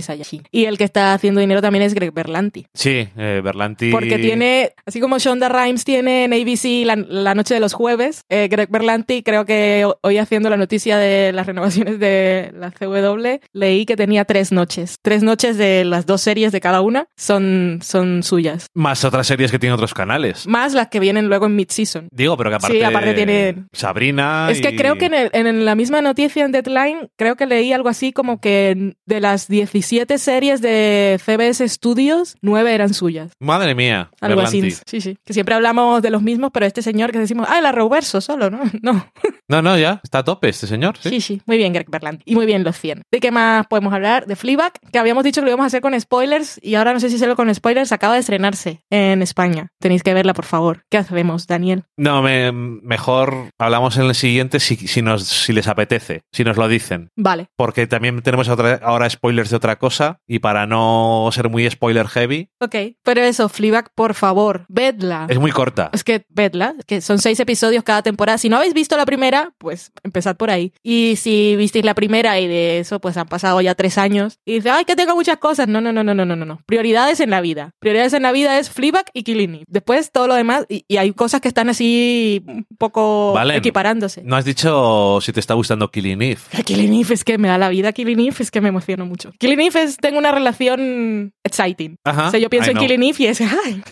[0.51, 2.65] Y el que está haciendo dinero también es Greg Berlanti.
[2.73, 3.91] Sí, eh, Berlanti.
[3.91, 8.23] Porque tiene, así como Shonda Rhimes tiene en ABC la, la noche de los jueves,
[8.29, 12.71] eh, Greg Berlanti creo que ho- hoy haciendo la noticia de las renovaciones de la
[12.71, 14.97] CW, leí que tenía tres noches.
[15.01, 18.67] Tres noches de las dos series de cada una son, son suyas.
[18.73, 20.47] Más otras series que tienen otros canales.
[20.47, 22.07] Más las que vienen luego en mid-season.
[22.11, 22.77] Digo, pero que aparte.
[22.77, 24.47] Sí, aparte tiene- Sabrina.
[24.49, 27.73] Es que creo que en, el- en la misma noticia en Deadline, creo que leí
[27.73, 33.31] algo así como que de las 17 series de CBS Studios, 9 eran suyas.
[33.39, 34.09] Madre mía.
[34.21, 34.71] Algo así.
[34.85, 35.17] Sí, sí.
[35.25, 38.49] Que siempre hablamos de los mismos, pero este señor que decimos, ah, el Arrowverso solo,
[38.49, 38.59] ¿no?
[38.81, 39.05] No.
[39.47, 39.99] No, no, ya.
[40.03, 40.97] Está a tope este señor.
[40.99, 41.09] Sí.
[41.09, 41.41] Sí, sí.
[41.45, 42.23] Muy bien, Greg Berlanti.
[42.25, 43.03] Y muy bien los 100.
[43.11, 44.25] ¿De qué más podemos hablar?
[44.25, 46.99] De Fleabag, que habíamos dicho que lo íbamos a hacer con spoilers y ahora no
[46.99, 47.91] sé si hacerlo con spoilers.
[47.91, 49.67] Acaba de estrenarse en España.
[49.79, 50.62] Tenéis que verla, por favor.
[50.89, 51.83] ¿Qué hacemos, Daniel?
[51.97, 56.57] No, me- mejor hablamos en el siguiente si, si, nos, si les apetece, si nos
[56.57, 57.09] lo dicen.
[57.15, 57.47] Vale.
[57.55, 62.07] Porque también tenemos otra, ahora spoilers de otra cosa y para no ser muy spoiler
[62.07, 62.75] heavy, Ok.
[63.03, 65.25] Pero eso, Fleabag, por favor, vedla.
[65.29, 65.89] es muy corta.
[65.93, 68.37] Es que vedla, es que son seis episodios cada temporada.
[68.37, 70.73] Si no habéis visto la primera, pues empezad por ahí.
[70.81, 74.39] Y si visteis la primera y de eso, pues han pasado ya tres años.
[74.45, 75.67] Y dice, ay, que tengo muchas cosas.
[75.67, 76.59] No, no, no, no, no, no, no, no.
[76.65, 77.71] Prioridades en la vida.
[77.79, 79.65] Prioridades en la vida es Fleabag y Killing Eve.
[79.67, 84.21] Después todo lo demás, y, y hay cosas que están así un poco equiparándose.
[84.23, 86.39] No has dicho si te está gustando Killing Eve.
[86.65, 89.31] Killing Eve es que me da la vida, Killing Eve es que me emociono mucho.
[89.39, 91.97] Killing Eve es, tengo una relación exciting.
[92.03, 92.27] Ajá.
[92.27, 92.77] O sea, yo pienso en.
[92.77, 93.83] Killing Eve y es, ay,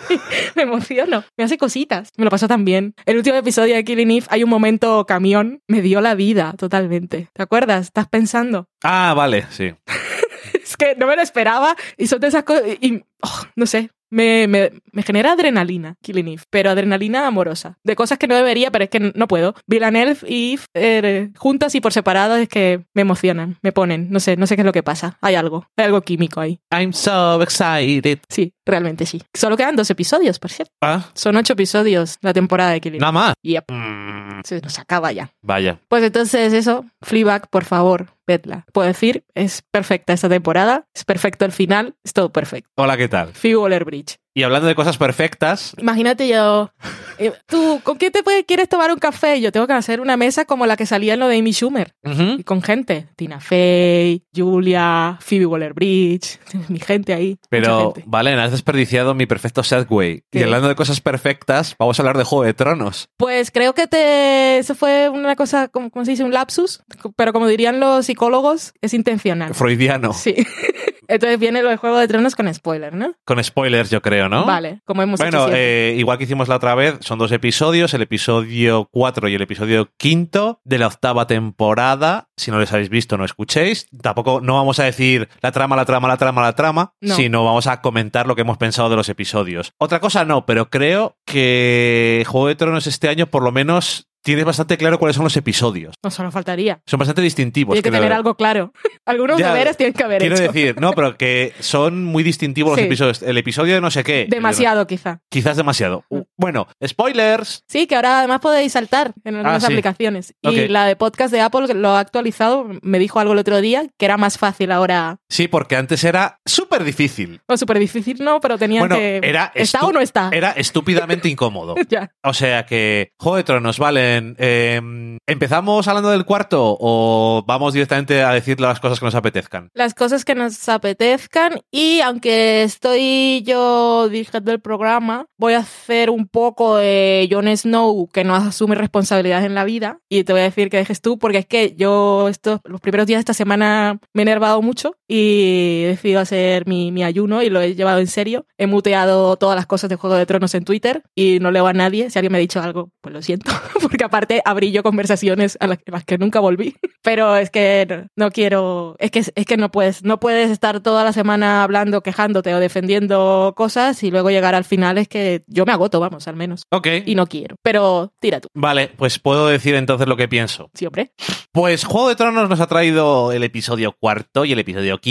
[0.56, 2.10] me emociono, me hace cositas.
[2.16, 2.94] Me lo pasó tan bien.
[3.06, 7.28] El último episodio de Killing Eve hay un momento camión, me dio la vida totalmente.
[7.32, 7.86] ¿Te acuerdas?
[7.86, 8.66] ¿Estás pensando?
[8.82, 9.72] Ah, vale, sí.
[10.62, 13.90] Es que no me lo esperaba y son de esas cosas y, oh, no sé.
[14.10, 17.78] Me, me, me genera adrenalina, Killing Eve, pero adrenalina amorosa.
[17.84, 19.54] De cosas que no debería, pero es que no puedo.
[19.66, 24.08] Villanelle y Eve eh, juntas y por separado es que me emocionan, me ponen.
[24.10, 25.16] No sé, no sé qué es lo que pasa.
[25.20, 26.60] Hay algo, hay algo químico ahí.
[26.72, 28.18] I'm so excited.
[28.28, 29.22] Sí, realmente sí.
[29.34, 30.72] Solo quedan dos episodios, por cierto.
[30.80, 33.00] Ah, Son ocho episodios la temporada de Killing Eve.
[33.02, 33.34] nada más.
[33.42, 35.30] Yep, Mm, se nos acaba ya.
[35.42, 35.78] vaya.
[35.88, 38.64] Pues entonces eso, Fleabag, por favor, vedla.
[38.72, 42.68] Puedo decir, es perfecta esta temporada, es perfecto el final, es todo perfecto.
[42.76, 43.32] Hola, ¿qué tal?
[43.34, 43.99] Phoebe Waller-Bridge.
[44.00, 44.18] great.
[44.34, 46.70] Y hablando de cosas perfectas, Imagínate yo,
[47.18, 49.40] eh, tú, ¿con quién te quieres tomar un café?
[49.40, 51.94] Yo tengo que hacer una mesa como la que salía en lo de Amy Schumer.
[52.04, 53.08] Y con gente.
[53.16, 56.38] Tina Fey, Julia, Phoebe Waller-Bridge.
[56.68, 57.38] Mi gente ahí.
[57.48, 58.04] pero gente.
[58.06, 60.22] Valen, has desperdiciado mi perfecto segway.
[60.32, 60.44] Y ¿Qué?
[60.44, 63.08] hablando de cosas perfectas, vamos a hablar de Juego de Tronos.
[63.16, 66.24] Pues creo que te, eso fue una cosa, como ¿cómo se dice?
[66.24, 66.82] Un lapsus.
[67.16, 69.54] Pero como dirían los psicólogos, es intencional.
[69.54, 70.12] Freudiano.
[70.12, 70.34] Sí.
[71.08, 73.14] Entonces viene lo de Juego de Tronos con spoiler, ¿no?
[73.24, 74.19] Con spoilers, yo creo.
[74.20, 74.44] Creo, ¿no?
[74.44, 77.94] Vale, como hemos Bueno, hecho eh, igual que hicimos la otra vez, son dos episodios,
[77.94, 82.28] el episodio 4 y el episodio 5 de la octava temporada.
[82.36, 83.86] Si no les habéis visto, no escuchéis.
[84.02, 87.14] Tampoco no vamos a decir la trama, la trama, la trama, la trama, No.
[87.14, 89.72] sino vamos a comentar lo que hemos pensado de los episodios.
[89.78, 94.44] Otra cosa no, pero creo que Juego de Tronos este año por lo menos tienes
[94.44, 95.94] bastante claro cuáles son los episodios.
[96.02, 96.80] No solo faltaría.
[96.86, 97.74] Son bastante distintivos.
[97.74, 98.72] Tiene que tener algo claro.
[99.06, 100.44] Algunos Ya, deberes tienen que haber Quiero hecho.
[100.52, 102.82] decir, no, pero que son muy distintivos Sí.
[102.82, 103.22] los episodios.
[103.22, 104.26] El episodio de no sé qué.
[104.28, 105.20] Demasiado, quizá.
[105.30, 106.04] Quizás demasiado.
[106.10, 106.16] Mm.
[106.16, 107.64] Uh, Bueno, spoilers.
[107.68, 109.72] Sí, que ahora además podéis saltar en algunas Ah, sí.
[109.72, 110.34] aplicaciones.
[110.42, 113.86] Y la de podcast de Apple lo ha actualizado, me dijo algo el otro día,
[113.98, 115.18] que era más fácil ahora.
[115.30, 117.40] Sí, porque antes era súper difícil.
[117.46, 119.20] O súper difícil, no, pero tenía Bueno, que...
[119.22, 120.28] era ¿Está o no está?
[120.32, 121.76] Era estúpidamente incómodo.
[121.88, 122.10] ya.
[122.24, 124.34] O sea que, de Tronos, valen.
[124.38, 124.80] eh,
[125.26, 129.70] ¿Empezamos hablando del cuarto o vamos directamente a decir las cosas que nos apetezcan?
[129.72, 136.10] Las cosas que nos apetezcan y aunque estoy yo dirigiendo el programa, voy a hacer
[136.10, 140.40] un poco de Jon Snow que no asume responsabilidades en la vida y te voy
[140.40, 143.34] a decir que dejes tú porque es que yo estos, los primeros días de esta
[143.34, 147.74] semana me he enervado mucho y he decidido hacer mi, mi ayuno y lo he
[147.74, 148.46] llevado en serio.
[148.58, 151.72] He muteado todas las cosas de Juego de Tronos en Twitter y no leo a
[151.72, 152.10] nadie.
[152.10, 153.50] Si alguien me ha dicho algo, pues lo siento,
[153.82, 156.76] porque aparte abrí yo conversaciones a las, a las que nunca volví.
[157.02, 160.80] Pero es que no, no quiero, es que, es que no puedes, no puedes estar
[160.80, 165.42] toda la semana hablando, quejándote o defendiendo cosas y luego llegar al final es que
[165.46, 166.62] yo me agoto, vamos, al menos.
[166.70, 166.88] Ok.
[167.06, 167.56] Y no quiero.
[167.62, 170.70] Pero tira tú, Vale, pues puedo decir entonces lo que pienso.
[170.74, 171.12] sí, hombre.
[171.52, 175.09] Pues Juego de Tronos nos ha traído el episodio cuarto y el episodio quinto,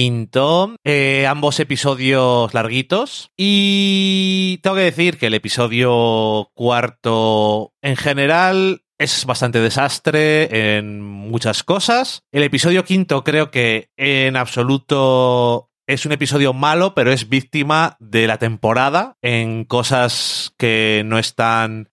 [0.83, 3.31] eh, ambos episodios larguitos.
[3.37, 11.63] Y tengo que decir que el episodio cuarto en general es bastante desastre en muchas
[11.63, 12.23] cosas.
[12.31, 18.27] El episodio quinto creo que en absoluto es un episodio malo, pero es víctima de
[18.27, 21.89] la temporada en cosas que no están...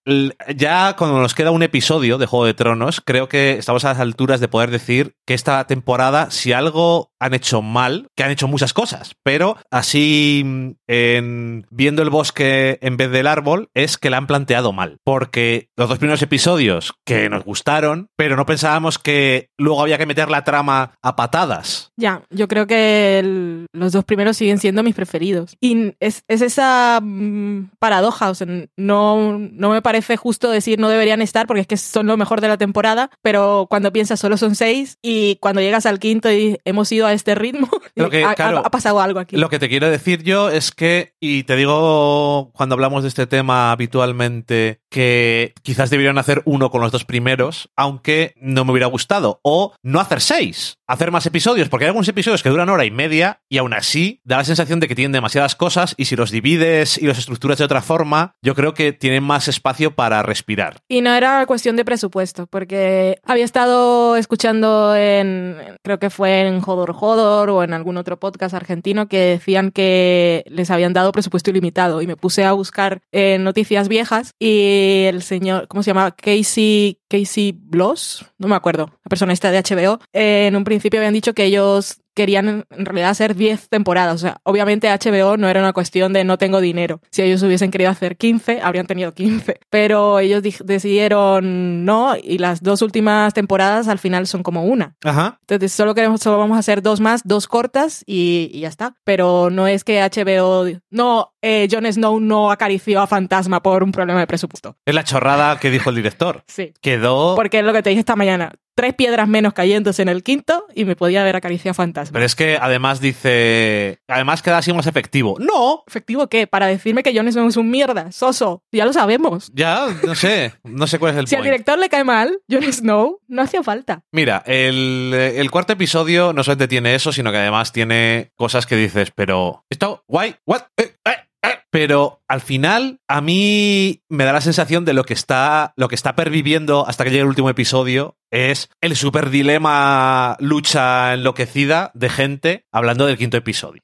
[0.54, 4.00] Ya cuando nos queda un episodio de Juego de Tronos, creo que estamos a las
[4.00, 8.48] alturas de poder decir que esta temporada, si algo han hecho mal, que han hecho
[8.48, 14.10] muchas cosas, pero así mm, en viendo el bosque en vez del árbol, es que
[14.10, 14.98] la han planteado mal.
[15.04, 20.04] Porque los dos primeros episodios que nos gustaron, pero no pensábamos que luego había que
[20.04, 21.92] meter la trama a patadas.
[21.96, 25.56] Ya, yo creo que los dos primeros siguen siendo mis preferidos.
[25.60, 28.46] Y es, es esa mm, paradoja, o sea,
[28.76, 32.40] no, no me parece justo decir no deberían estar porque es que son lo mejor
[32.40, 36.58] de la temporada, pero cuando piensas solo son seis y cuando llegas al quinto y
[36.64, 39.36] hemos ido a este ritmo, Lo que, ha, ha- claro, ha pasado algo aquí.
[39.36, 43.26] Lo que te quiero decir yo es que, y te digo cuando hablamos de este
[43.26, 48.86] tema habitualmente, que quizás debieran hacer uno con los dos primeros, aunque no me hubiera
[48.86, 49.40] gustado.
[49.42, 52.90] O no hacer seis, hacer más episodios, porque hay algunos episodios que duran hora y
[52.90, 56.30] media y aún así da la sensación de que tienen demasiadas cosas y si los
[56.30, 60.78] divides y los estructuras de otra forma, yo creo que tienen más espacio para respirar.
[60.88, 66.60] Y no era cuestión de presupuesto, porque había estado escuchando en, creo que fue en
[66.60, 71.50] Jodor Jodor o en algún otro podcast argentino que decían que les habían dado presupuesto
[71.50, 76.12] ilimitado y me puse a buscar eh, noticias viejas y el señor, ¿cómo se llama?
[76.12, 81.00] Casey, Casey Bloss, no me acuerdo, la persona esta de HBO, eh, en un principio
[81.00, 84.14] habían dicho que ellos querían en realidad hacer 10 temporadas.
[84.16, 87.00] O sea, obviamente HBO no era una cuestión de no tengo dinero.
[87.12, 89.60] Si ellos hubiesen querido hacer 15, habrían tenido 15.
[89.70, 94.96] Pero ellos di- decidieron no y las dos últimas temporadas al final son como una.
[95.04, 95.38] Ajá.
[95.42, 98.96] Entonces solo queremos, solo vamos a hacer dos más, dos cortas y, y ya está.
[99.04, 103.92] Pero no es que HBO, no, eh, Jon Snow no acarició a Fantasma por un
[103.92, 104.76] problema de presupuesto.
[104.84, 106.42] Es la chorrada que dijo el director.
[106.46, 106.72] Sí.
[106.80, 107.34] Quedó...
[107.36, 108.52] Porque es lo que te dije esta mañana.
[108.76, 112.12] Tres piedras menos cayéndose en el quinto y me podía haber acariciado Fantasma.
[112.12, 114.00] Pero es que además dice...
[114.06, 115.36] Además queda así más efectivo.
[115.40, 115.82] ¡No!
[115.86, 116.46] ¿Efectivo qué?
[116.46, 118.62] Para decirme que Jon Snow es un mierda, soso.
[118.70, 119.50] Ya lo sabemos.
[119.54, 120.52] Ya, no sé.
[120.62, 121.52] No sé cuál es el Si al point.
[121.52, 124.02] director le cae mal, Jon Snow no hacía falta.
[124.12, 128.76] Mira, el, el cuarto episodio no solamente tiene eso, sino que además tiene cosas que
[128.76, 129.64] dices, pero...
[129.70, 130.04] ¿Esto?
[130.06, 130.36] ¿Why?
[130.44, 130.64] ¿What?
[130.76, 131.10] Eh, eh,
[131.44, 131.60] eh.
[131.70, 135.94] Pero al final, a mí me da la sensación de lo que está, lo que
[135.94, 142.08] está perviviendo hasta que llegue el último episodio es el super dilema lucha enloquecida de
[142.08, 143.80] gente hablando del quinto episodio.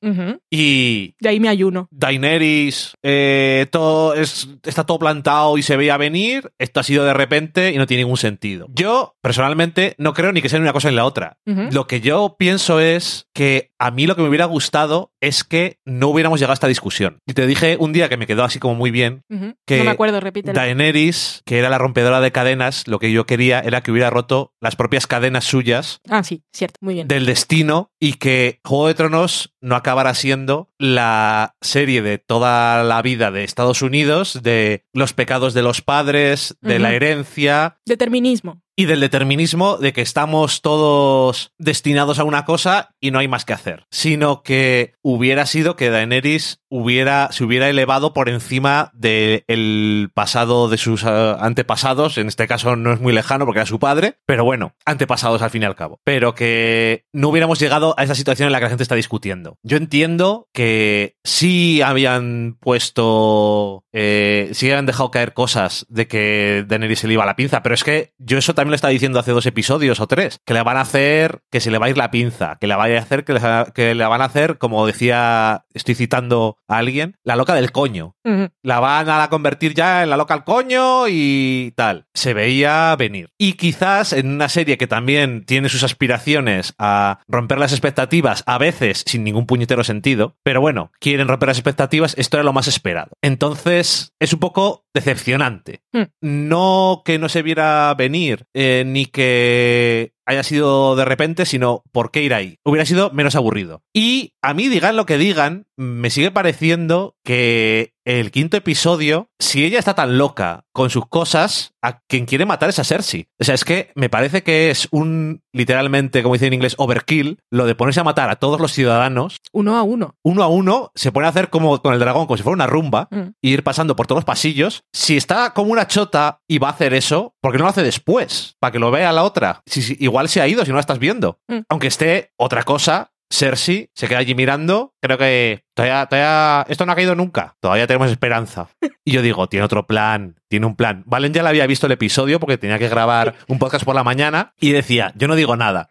[0.51, 1.89] Y De ahí me ayuno.
[1.91, 6.53] Daenerys, eh, todo es, está todo plantado y se veía venir.
[6.59, 8.67] Esto ha sido de repente y no tiene ningún sentido.
[8.75, 11.39] Yo, personalmente, no creo ni que sea ni una cosa ni la otra.
[11.45, 15.79] Lo que yo pienso es que a mí lo que me hubiera gustado es que
[15.85, 17.19] no hubiéramos llegado a esta discusión.
[17.27, 19.23] Y te dije un día que me quedó así como muy bien,
[19.67, 20.55] que no me acuerdo, repítelo.
[20.55, 24.53] Daenerys, que era la rompedora de cadenas, lo que yo quería era que hubiera roto
[24.61, 27.09] las propias cadenas suyas Ah, sí, cierto, muy bien.
[27.09, 33.01] del destino y que Juego de Tronos no acabara siendo la serie de toda la
[33.03, 38.63] vida de Estados Unidos, de los pecados de los padres, de la herencia Determinismo.
[38.77, 43.45] Y del determinismo de que estamos todos destinados a una cosa y no hay más
[43.45, 50.11] que hacer, sino que hubiera sido que Daenerys hubiera, se hubiera elevado por encima del
[50.15, 53.79] pasado de sus eh, antepasados, en este caso no es muy lejano porque era su
[53.79, 58.05] padre, pero bueno, antepasados al fin y al cabo, pero que no hubiéramos llegado a
[58.05, 59.59] esa situación en la que la gente está discutiendo.
[59.63, 67.01] Yo entiendo que sí habían puesto, eh, sí habían dejado caer cosas de que Daenerys
[67.01, 69.33] se le iba la pinza, pero es que yo eso también lo estaba diciendo hace
[69.33, 71.99] dos episodios o tres, que le van a hacer que se le va a ir
[71.99, 73.41] la pinza, que le vaya a hacer que le,
[73.75, 78.17] que le van a hacer, como decía, estoy citando a alguien, la loca del coño.
[78.63, 82.07] La van a convertir ya en la loca al coño y tal.
[82.15, 83.31] Se veía venir.
[83.39, 88.59] Y quizás en una serie que también tiene sus aspiraciones a romper las expectativas, a
[88.59, 92.69] veces sin ningún puñetero sentido, pero bueno, quieren romper las expectativas, esto era lo más
[92.69, 93.11] esperado.
[93.23, 95.83] Entonces, es un poco decepcionante.
[95.93, 96.05] Hmm.
[96.21, 102.11] No que no se viera venir, eh, ni que haya sido de repente, sino por
[102.11, 102.59] qué ir ahí.
[102.65, 103.83] Hubiera sido menos aburrido.
[103.93, 109.65] Y a mí, digan lo que digan, me sigue pareciendo que el quinto episodio, si
[109.65, 113.27] ella está tan loca con sus cosas, a quien quiere matar es a Cersei.
[113.41, 117.39] O sea, es que me parece que es un, literalmente, como dice en inglés, overkill,
[117.51, 120.17] lo de ponerse a matar a todos los ciudadanos, Uno a uno.
[120.25, 122.67] uno a uno, se pone a hacer como con el dragón, como si fuera una
[122.67, 123.31] rumba, Mm.
[123.43, 124.83] y ir pasando por todos los pasillos.
[124.93, 127.83] Si está como una chota y va a hacer eso, ¿por qué no lo hace
[127.83, 128.57] después?
[128.59, 129.63] Para que lo vea la otra.
[129.67, 131.39] Si, si- igual se ha ido si no la estás viendo.
[131.49, 131.59] Mm.
[131.69, 134.95] Aunque esté otra cosa, Cersei se queda allí mirando.
[135.01, 137.57] Creo que todavía, todavía, esto no ha caído nunca.
[137.61, 138.69] Todavía tenemos esperanza.
[139.05, 141.03] Y yo digo, tiene otro plan, tiene un plan.
[141.07, 144.05] Valen ya le había visto el episodio porque tenía que grabar un podcast por la
[144.05, 145.89] mañana y decía, yo no digo nada.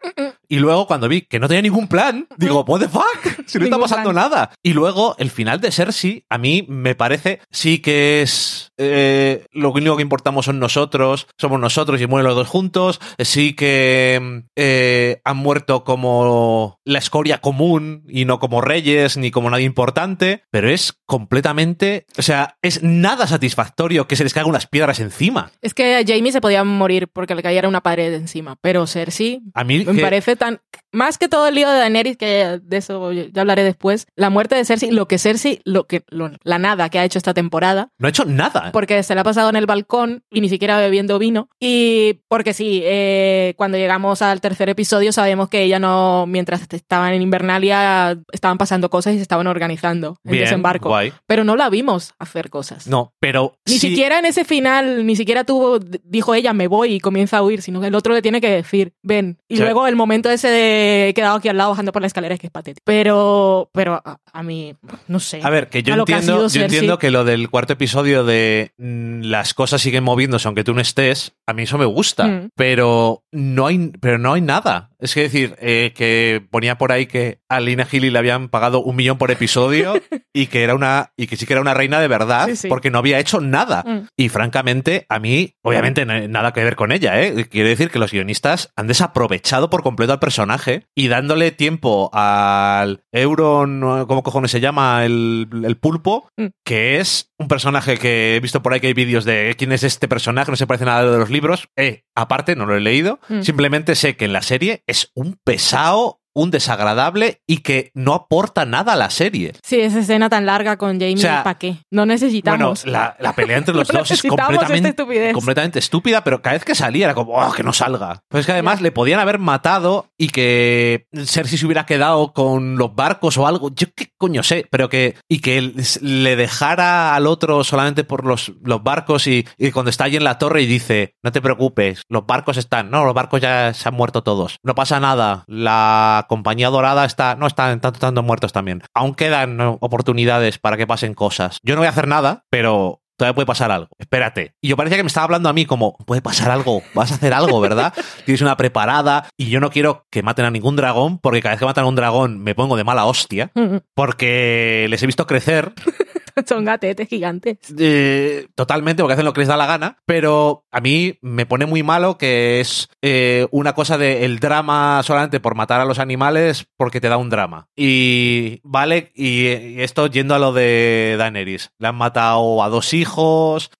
[0.52, 3.64] Y luego cuando vi que no tenía ningún plan, digo, what the fuck, si no
[3.64, 4.16] está pasando plan.
[4.30, 4.50] nada.
[4.62, 9.72] Y luego el final de Cersei, a mí me parece, sí que es, eh, lo
[9.72, 15.22] único que importamos son nosotros, somos nosotros y mueren los dos juntos, sí que eh,
[15.24, 20.68] han muerto como la escoria común y no como reyes ni como nadie importante, pero
[20.68, 25.50] es completamente, o sea, es nada satisfactorio que se les caigan unas piedras encima.
[25.62, 29.40] Es que a Jamie se podía morir porque le cayera una pared encima, pero Cersei
[29.54, 30.58] A mí me que- parece tan...
[30.92, 34.54] Más que todo el lío de Daenerys, que de eso ya hablaré después, la muerte
[34.54, 37.88] de Cersei, lo que Cersei, lo que, lo- la nada que ha hecho esta temporada,
[37.98, 38.70] no ha hecho nada.
[38.72, 41.48] porque se la ha pasado en el balcón y ni siquiera bebiendo vino.
[41.60, 47.14] Y porque sí, eh, cuando llegamos al tercer episodio sabemos que ella no, mientras estaban
[47.14, 50.88] en Invernalia, estaban pasando cosas y se estaban organizando en Bien, desembarco.
[50.90, 51.12] guay.
[51.26, 52.86] Pero no la vimos hacer cosas.
[52.86, 57.00] No, pero Ni siquiera en ese final, ni siquiera tuvo, dijo ella, me voy y
[57.00, 59.38] comienza a huir, sino que el otro le tiene que decir, ven.
[59.48, 59.62] Y Sí.
[59.62, 62.40] luego el momento ese de he quedado aquí al lado bajando por la escalera es
[62.40, 62.82] que es patético.
[62.84, 64.74] Pero, pero a, a mí,
[65.08, 65.40] no sé.
[65.42, 68.72] A ver, que yo que entiendo, sido yo entiendo que lo del cuarto episodio de
[68.78, 72.48] mm, las cosas siguen moviéndose aunque tú no estés, a mí eso me gusta, Mm.
[72.56, 74.90] pero no hay, pero no hay nada.
[74.98, 78.80] Es que decir, eh, que ponía por ahí que a Lina Healy le habían pagado
[78.82, 79.94] un millón por episodio
[80.32, 82.68] y que era una, y que sí que era una reina de verdad, Sí, sí.
[82.68, 83.82] porque no había hecho nada.
[83.84, 84.06] Mm.
[84.16, 87.46] Y francamente, a mí, obviamente, no hay nada que ver con ella, ¿eh?
[87.50, 93.02] Quiero decir que los guionistas han desaprovechado por completo al personaje y dándole tiempo al
[93.12, 95.04] Euron, ¿cómo cojones se llama?
[95.04, 96.46] El, el pulpo, Mm.
[96.64, 99.72] que es un personaje que he visto por ahí que hay vídeos de "Eh, quién
[99.72, 101.68] es este personaje, no se parece nada a lo de los libros.
[101.76, 103.20] Eh, aparte, no lo he leído.
[103.28, 103.42] Mm.
[103.42, 108.64] Simplemente sé que en la serie es un pesado, un desagradable y que no aporta
[108.64, 109.52] nada a la serie.
[109.62, 111.76] Sí, esa escena tan larga con Jamie, O sea, ¿para qué?
[111.90, 112.84] No necesitamos.
[112.84, 114.94] Bueno, la, la pelea entre los No dos es completamente,
[115.32, 118.20] completamente estúpida, pero cada vez que salía era como, oh, que no salga.
[118.28, 122.76] Pues es que además le podían haber matado y que Cersei se hubiera quedado con
[122.76, 123.70] los barcos o algo.
[123.74, 125.16] Yo qué coño sé, pero que.
[125.28, 129.90] Y que él le dejara al otro solamente por los, los barcos y, y cuando
[129.90, 132.90] está allí en la torre y dice, no te preocupes, los barcos están.
[132.90, 134.56] No, los barcos ya se han muerto todos.
[134.62, 135.44] No pasa nada.
[135.46, 137.34] La compañía dorada está.
[137.36, 138.82] No están tanto, tanto muertos también.
[138.94, 141.58] Aún quedan oportunidades para que pasen cosas.
[141.62, 143.88] Yo no voy a hacer nada, pero todavía puede pasar algo.
[143.98, 144.56] Espérate.
[144.60, 147.14] Y yo parecía que me estaba hablando a mí como, puede pasar algo, vas a
[147.14, 147.94] hacer algo, ¿verdad?
[148.24, 151.60] Tienes una preparada y yo no quiero que maten a ningún dragón porque cada vez
[151.60, 153.52] que matan a un dragón me pongo de mala hostia
[153.94, 155.72] porque les he visto crecer
[156.46, 157.58] Son gatetes gigantes.
[157.78, 161.66] eh, totalmente porque hacen lo que les da la gana, pero a mí me pone
[161.66, 165.98] muy malo que es eh, una cosa de el drama solamente por matar a los
[165.98, 167.68] animales porque te da un drama.
[167.76, 171.70] Y vale, y, y esto yendo a lo de Daenerys.
[171.78, 173.11] Le han matado a dos hijos,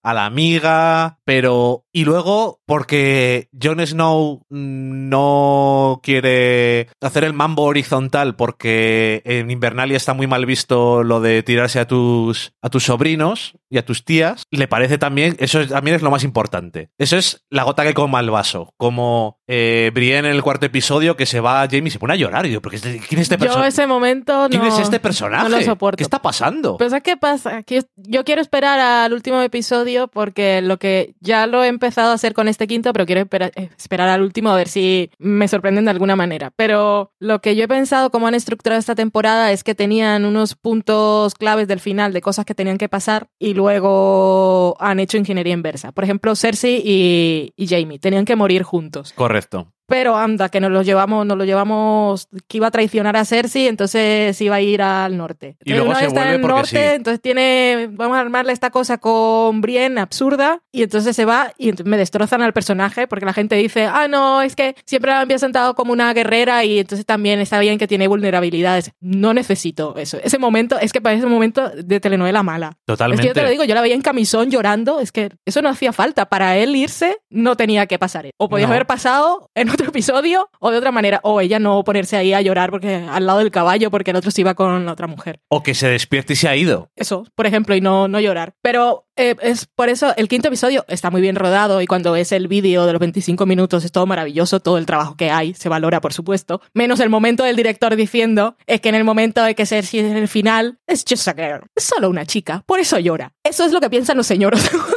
[0.01, 1.82] a la amiga, pero...
[1.95, 10.13] Y luego porque Jon Snow no quiere hacer el mambo horizontal porque en Invernalia está
[10.13, 14.43] muy mal visto lo de tirarse a tus a tus sobrinos y a tus tías,
[14.51, 16.89] le parece también, eso es- también es lo más importante.
[16.99, 18.71] Eso es la gota que coma el vaso.
[18.77, 22.13] Como eh, Brienne en el cuarto episodio que se va a Jamie y se pone
[22.13, 22.45] a llorar.
[22.45, 23.69] Y yo, ¿pero qué es- ¿quién es este Yo personaje?
[23.69, 24.49] ese momento no.
[24.49, 25.43] ¿Quién es este personaje?
[25.49, 25.97] No lo soporto.
[25.97, 26.77] ¿Qué está pasando?
[26.77, 27.63] Pues ¿sabes qué pasa?
[27.95, 32.33] Yo quiero esperar al último episodio porque lo que ya lo he empezado a hacer
[32.33, 35.91] con este quinto, pero quiero eh, esperar al último a ver si me sorprenden de
[35.91, 36.51] alguna manera.
[36.55, 40.55] Pero lo que yo he pensado cómo han estructurado esta temporada es que tenían unos
[40.55, 45.53] puntos claves del final de cosas que tenían que pasar y luego han hecho ingeniería
[45.53, 45.91] inversa.
[45.91, 49.11] Por ejemplo, Cersei y, y Jamie tenían que morir juntos.
[49.13, 49.73] Correcto.
[49.85, 53.67] Pero anda, que nos lo llevamos, nos lo llevamos, que iba a traicionar a Cersei,
[53.67, 55.57] entonces iba a ir al norte.
[55.63, 56.77] Y luego Una se vez está vuelve en el norte, sí.
[56.95, 61.69] entonces tiene, vamos a armarle esta cosa con Brienne absurda, y entonces se va y
[61.69, 65.19] entonces me destrozan al personaje, porque la gente dice, ah, no, es que siempre la
[65.19, 68.91] había sentado como una guerrera y entonces también está bien que tiene vulnerabilidades.
[69.01, 70.17] No necesito eso.
[70.23, 72.77] Ese momento, es que parece un momento de telenovela mala.
[72.85, 73.21] Totalmente.
[73.21, 75.61] Es que yo te lo digo, yo la veía en camisón llorando, es que eso
[75.61, 76.25] no hacía falta.
[76.27, 78.29] Para él irse no tenía que pasar.
[78.37, 78.73] O podía No.
[78.73, 81.19] haber pasado en otro episodio o de otra manera.
[81.23, 84.31] O ella no ponerse ahí a llorar porque al lado del caballo porque el otro
[84.31, 85.39] se iba con la otra mujer.
[85.49, 86.91] O que se despierte y se ha ido.
[86.95, 88.53] Eso, por ejemplo, y no, no llorar.
[88.61, 92.31] Pero eh, es por eso el quinto episodio está muy bien rodado y cuando ves
[92.31, 95.69] el vídeo de los 25 minutos es todo maravilloso, todo el trabajo que hay se
[95.69, 96.61] valora, por supuesto.
[96.73, 100.17] Menos el momento del director diciendo es que en el momento de que Cersei en
[100.17, 103.33] el final es just a girl, es solo una chica, por eso llora.
[103.43, 104.67] Eso es lo que piensan los señores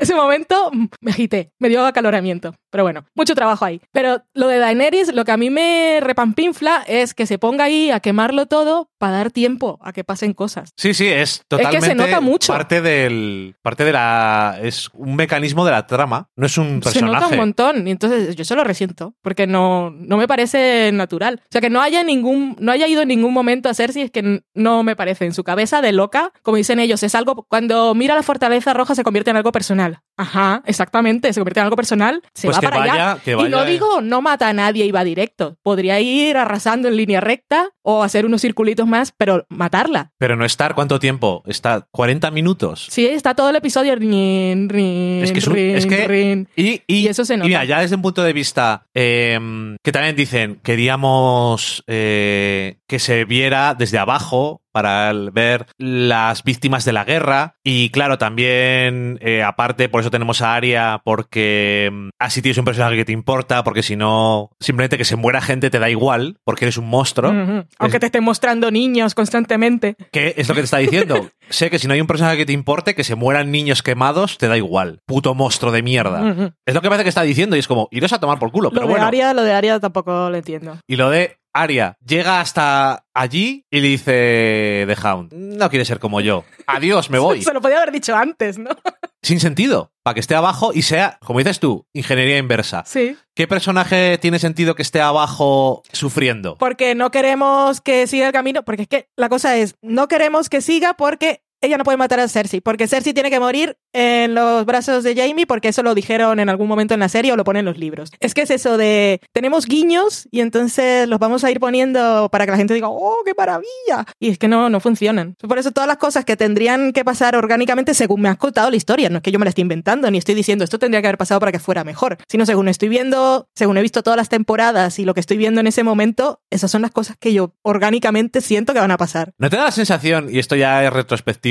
[0.00, 2.54] Ese momento mm, me agité, me dio acaloramiento.
[2.70, 3.80] Pero bueno, mucho trabajo ahí.
[3.92, 7.90] Pero lo de Daenerys, lo que a mí me repampinfla es que se ponga ahí
[7.90, 10.70] a quemarlo todo para dar tiempo a que pasen cosas.
[10.76, 12.52] Sí, sí, es que totalmente se nota mucho.
[12.52, 16.90] parte del parte de la es un mecanismo de la trama, no es un se
[16.90, 17.14] personaje.
[17.14, 21.40] nota un montón y entonces yo se lo resiento porque no, no me parece natural.
[21.44, 24.10] O sea, que no haya ningún no haya ido en ningún momento a Cersei es
[24.10, 25.24] que no me parece.
[25.24, 28.94] En su cabeza de loca, como dicen ellos, es algo cuando mira la fortaleza roja
[28.94, 30.00] se convierte en algo personal.
[30.18, 32.92] Ajá, exactamente, se convierte en algo personal, se Pues va que para allá.
[32.92, 35.56] vaya- que Y no vaya- digo no mata a nadie y va directo.
[35.62, 40.12] Podría ir arrasando en línea recta o hacer unos circulitos más, pero matarla.
[40.18, 42.86] Pero no estar cuánto tiempo, está 40 minutos.
[42.90, 43.94] Sí, está todo el episodio.
[43.94, 46.48] rin, rin, Es que es un- rin, es que- rin.
[46.56, 47.48] Y, y- Y eso se y nota.
[47.48, 49.38] mira, ya desde un punto de vista eh,
[49.82, 56.92] que también dicen, queríamos eh, que se viera desde abajo para ver las víctimas de
[56.92, 62.42] la guerra y claro, también eh, aparte por eso tenemos a Aria porque mm, así
[62.42, 65.78] tienes un personaje que te importa porque si no, simplemente que se muera gente te
[65.78, 67.32] da igual porque eres un monstruo.
[67.78, 69.96] Aunque te estén mostrando niños constantemente.
[70.12, 71.30] ¿Qué es lo que te está diciendo?
[71.50, 74.38] sé que si no hay un personaje que te importe, que se mueran niños quemados,
[74.38, 75.00] te da igual.
[75.06, 76.54] Puto monstruo de mierda.
[76.64, 78.70] Es lo que parece que está diciendo y es como, iros a tomar por culo.
[78.70, 79.06] Lo Pero de bueno.
[79.06, 80.78] Aria, lo de Aria tampoco lo entiendo.
[80.86, 85.98] Y lo de Aria llega hasta allí y le dice The Hound, no quiere ser
[85.98, 86.44] como yo.
[86.66, 87.42] Adiós, me voy.
[87.42, 88.70] Se lo podía haber dicho antes, ¿no?
[89.22, 89.92] Sin sentido.
[90.02, 92.84] Para que esté abajo y sea, como dices tú, ingeniería inversa.
[92.86, 93.16] Sí.
[93.34, 96.56] ¿Qué personaje tiene sentido que esté abajo sufriendo?
[96.56, 98.64] Porque no queremos que siga el camino.
[98.64, 102.20] Porque es que la cosa es, no queremos que siga porque ella no puede matar
[102.20, 102.60] a Cersei.
[102.60, 106.48] Porque Cersei tiene que morir en los brazos de Jamie porque eso lo dijeron en
[106.48, 108.10] algún momento en la serie o lo ponen en los libros.
[108.20, 112.44] Es que es eso de, tenemos guiños y entonces los vamos a ir poniendo para
[112.44, 114.06] que la gente diga, oh, qué maravilla.
[114.18, 115.36] Y es que no, no funcionan.
[115.36, 118.76] Por eso todas las cosas que tendrían que pasar orgánicamente según me has contado la
[118.76, 119.08] historia.
[119.10, 121.18] No es que yo me la esté inventando ni estoy diciendo esto tendría que haber
[121.18, 122.18] pasado para que fuera mejor.
[122.28, 125.60] Sino según estoy viendo, según he visto todas las temporadas y lo que estoy viendo
[125.60, 129.32] en ese momento, esas son las cosas que yo orgánicamente siento que van a pasar.
[129.38, 130.90] ¿No te da la sensación, y esto ya es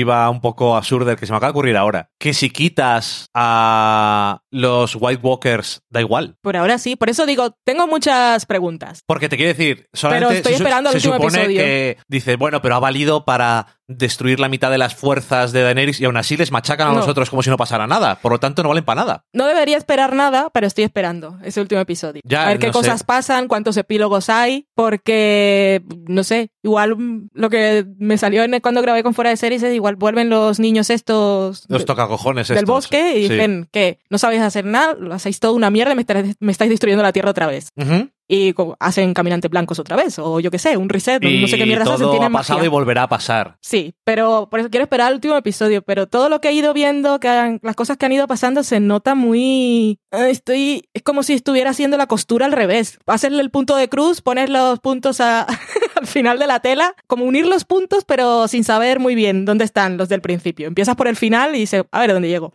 [0.00, 4.42] retrospectiva un poco absurda, que se me acaba de ocurrir ahora, que si quitas a
[4.50, 6.36] los White Walkers, da igual?
[6.42, 9.02] Por ahora sí, por eso digo, tengo muchas preguntas.
[9.06, 11.60] Porque te quiero decir, solamente Pero estoy se, esperando se supone episodio.
[11.62, 16.00] que dices, bueno, pero ha valido para destruir la mitad de las fuerzas de Daenerys
[16.00, 16.98] y aún así les machacan a No.
[16.98, 18.16] nosotros como si no pasara nada.
[18.20, 19.24] Por lo tanto, no valen para nada.
[19.32, 22.20] No debería esperar nada, pero estoy esperando ese último episodio.
[22.24, 22.72] Ya, a ver qué sé.
[22.72, 26.96] cosas pasan, cuántos epílogos hay, porque, no sé, igual
[27.32, 30.60] lo que me salió en- cuando grabé con Fuera de Series es igual vuelven los
[30.60, 32.68] niños estos Los de- tocacojones del estos.
[32.74, 33.32] bosque y Sí.
[33.34, 36.52] dicen que no sabéis hacer nada, lo hacéis todo una mierda y me estáis, me
[36.52, 37.68] estáis destruyendo la tierra otra vez.
[37.76, 38.08] Ujú.
[38.32, 41.58] Y hacen caminantes blancos otra vez, o yo qué sé, un reset, Y no sé
[41.58, 42.66] qué mierdas todo hacen, tienen ha pasado magia.
[42.66, 43.56] y volverá a pasar.
[43.60, 45.82] Sí, pero por eso quiero esperar al último episodio.
[45.82, 48.62] Pero todo lo que he ido viendo, que han- las cosas que han ido pasando,
[48.62, 49.98] se nota muy.
[50.12, 50.84] eh, Estoy.
[50.94, 52.98] Es como si estuviera haciendo la costura al revés.
[53.06, 55.46] Hacerle el punto de cruz, poner los puntos a-
[56.00, 59.64] al final de la tela, como unir los puntos, pero sin saber muy bien dónde
[59.64, 60.66] están los del principio.
[60.66, 62.54] Empiezas por el final y dices, a ver dónde llego.